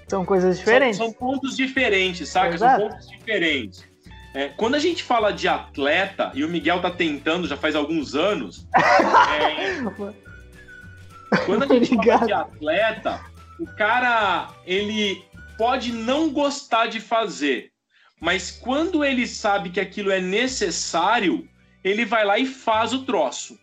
[0.07, 0.99] são coisas diferentes.
[0.99, 2.55] São, são pontos diferentes, saca?
[2.55, 2.81] Exato.
[2.81, 3.85] São pontos diferentes.
[4.33, 8.15] É, quando a gente fala de atleta, e o Miguel tá tentando já faz alguns
[8.15, 9.83] anos, é,
[11.47, 13.21] quando a gente fala de atleta,
[13.61, 15.23] o cara ele
[15.59, 17.71] pode não gostar de fazer,
[18.19, 21.47] mas quando ele sabe que aquilo é necessário,
[21.85, 23.59] ele vai lá e faz o troço.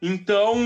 [0.00, 0.56] Então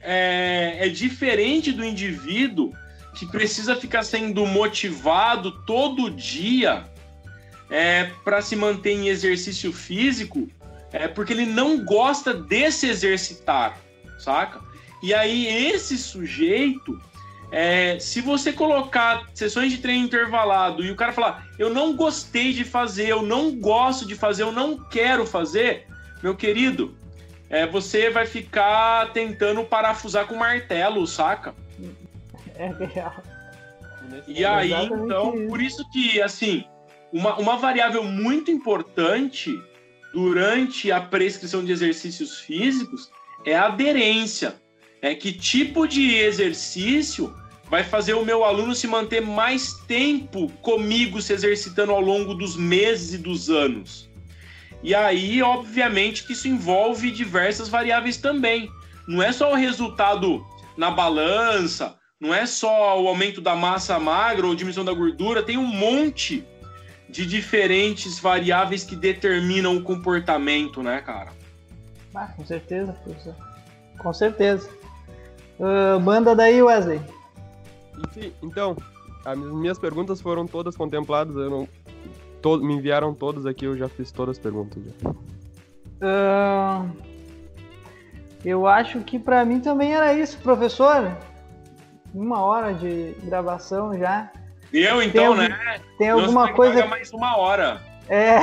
[0.00, 2.72] é, é diferente do indivíduo
[3.14, 6.90] que precisa ficar sendo motivado todo dia
[7.70, 10.48] é, para se manter em exercício físico,
[10.90, 13.78] é porque ele não gosta de se exercitar,
[14.18, 14.62] saca?
[15.02, 16.98] E aí esse sujeito
[17.52, 22.54] é, se você colocar sessões de treino intervalado e o cara falar, eu não gostei
[22.54, 25.86] de fazer, eu não gosto de fazer, eu não quero fazer,
[26.22, 26.96] meu querido,
[27.50, 31.54] é, você vai ficar tentando parafusar com martelo, saca?
[32.56, 33.22] É real.
[34.26, 35.48] E aí, então, isso.
[35.48, 36.64] por isso que, assim,
[37.12, 39.62] uma, uma variável muito importante
[40.14, 43.10] durante a prescrição de exercícios físicos
[43.44, 44.54] é a aderência.
[45.02, 47.34] É que tipo de exercício
[47.72, 52.54] vai fazer o meu aluno se manter mais tempo comigo se exercitando ao longo dos
[52.54, 54.10] meses e dos anos.
[54.82, 58.68] E aí, obviamente, que isso envolve diversas variáveis também.
[59.08, 60.44] Não é só o resultado
[60.76, 65.56] na balança, não é só o aumento da massa magra ou diminuição da gordura, tem
[65.56, 66.44] um monte
[67.08, 71.32] de diferentes variáveis que determinam o comportamento, né, cara?
[72.14, 73.34] Ah, com certeza, professor.
[73.96, 74.68] Com certeza.
[75.58, 77.00] Uh, manda daí, Wesley.
[78.08, 78.76] Enfim, então,
[79.24, 81.68] as minhas perguntas foram todas contempladas, eu não.
[82.40, 84.82] To, me enviaram todas aqui, eu já fiz todas as perguntas.
[86.02, 86.90] Uh,
[88.44, 91.16] eu acho que para mim também era isso, professor.
[92.12, 94.30] Uma hora de gravação já.
[94.72, 95.80] Eu então, tem, né?
[95.98, 96.86] Tem alguma coisa.
[96.86, 97.80] mais uma hora.
[98.08, 98.38] É.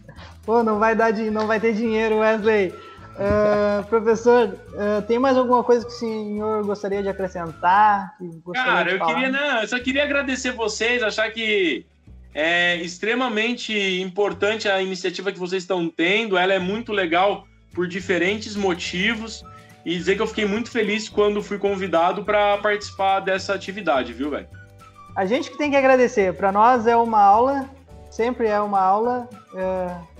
[0.44, 2.72] Pô, não vai dar, não vai ter dinheiro, Wesley.
[3.16, 8.14] Uh, professor, uh, tem mais alguma coisa que o senhor gostaria de acrescentar?
[8.52, 9.14] Cara, eu falar?
[9.14, 11.86] queria, não, eu só queria agradecer vocês, achar que
[12.34, 18.54] é extremamente importante a iniciativa que vocês estão tendo, ela é muito legal por diferentes
[18.54, 19.42] motivos
[19.86, 24.28] e dizer que eu fiquei muito feliz quando fui convidado para participar dessa atividade, viu,
[24.28, 24.48] velho?
[25.16, 26.34] A gente que tem que agradecer.
[26.34, 27.70] Para nós é uma aula,
[28.10, 29.26] sempre é uma aula.
[29.54, 30.15] É...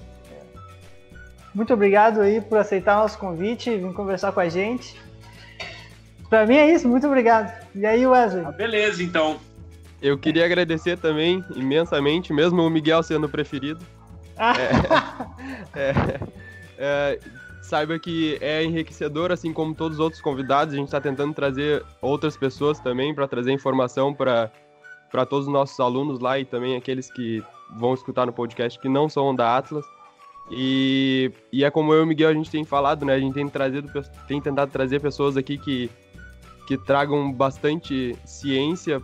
[1.56, 4.94] Muito obrigado aí por aceitar nosso convite e vir conversar com a gente.
[6.28, 7.50] Para mim é isso, muito obrigado.
[7.74, 8.44] E aí, Wesley?
[8.44, 9.38] Ah, beleza, então.
[10.02, 13.82] Eu queria agradecer também imensamente, mesmo o Miguel sendo o preferido.
[14.36, 14.52] Ah.
[15.74, 16.28] É, é,
[16.76, 17.20] é,
[17.62, 20.74] saiba que é enriquecedor, assim como todos os outros convidados.
[20.74, 24.52] A gente está tentando trazer outras pessoas também para trazer informação para
[25.10, 27.42] para todos os nossos alunos lá e também aqueles que
[27.78, 29.86] vão escutar no podcast que não são da Atlas.
[30.50, 33.14] E, e é como eu e o Miguel a gente tem falado, né?
[33.14, 33.90] A gente tem, trazido,
[34.28, 35.90] tem tentado trazer pessoas aqui que,
[36.66, 39.00] que tragam bastante ciência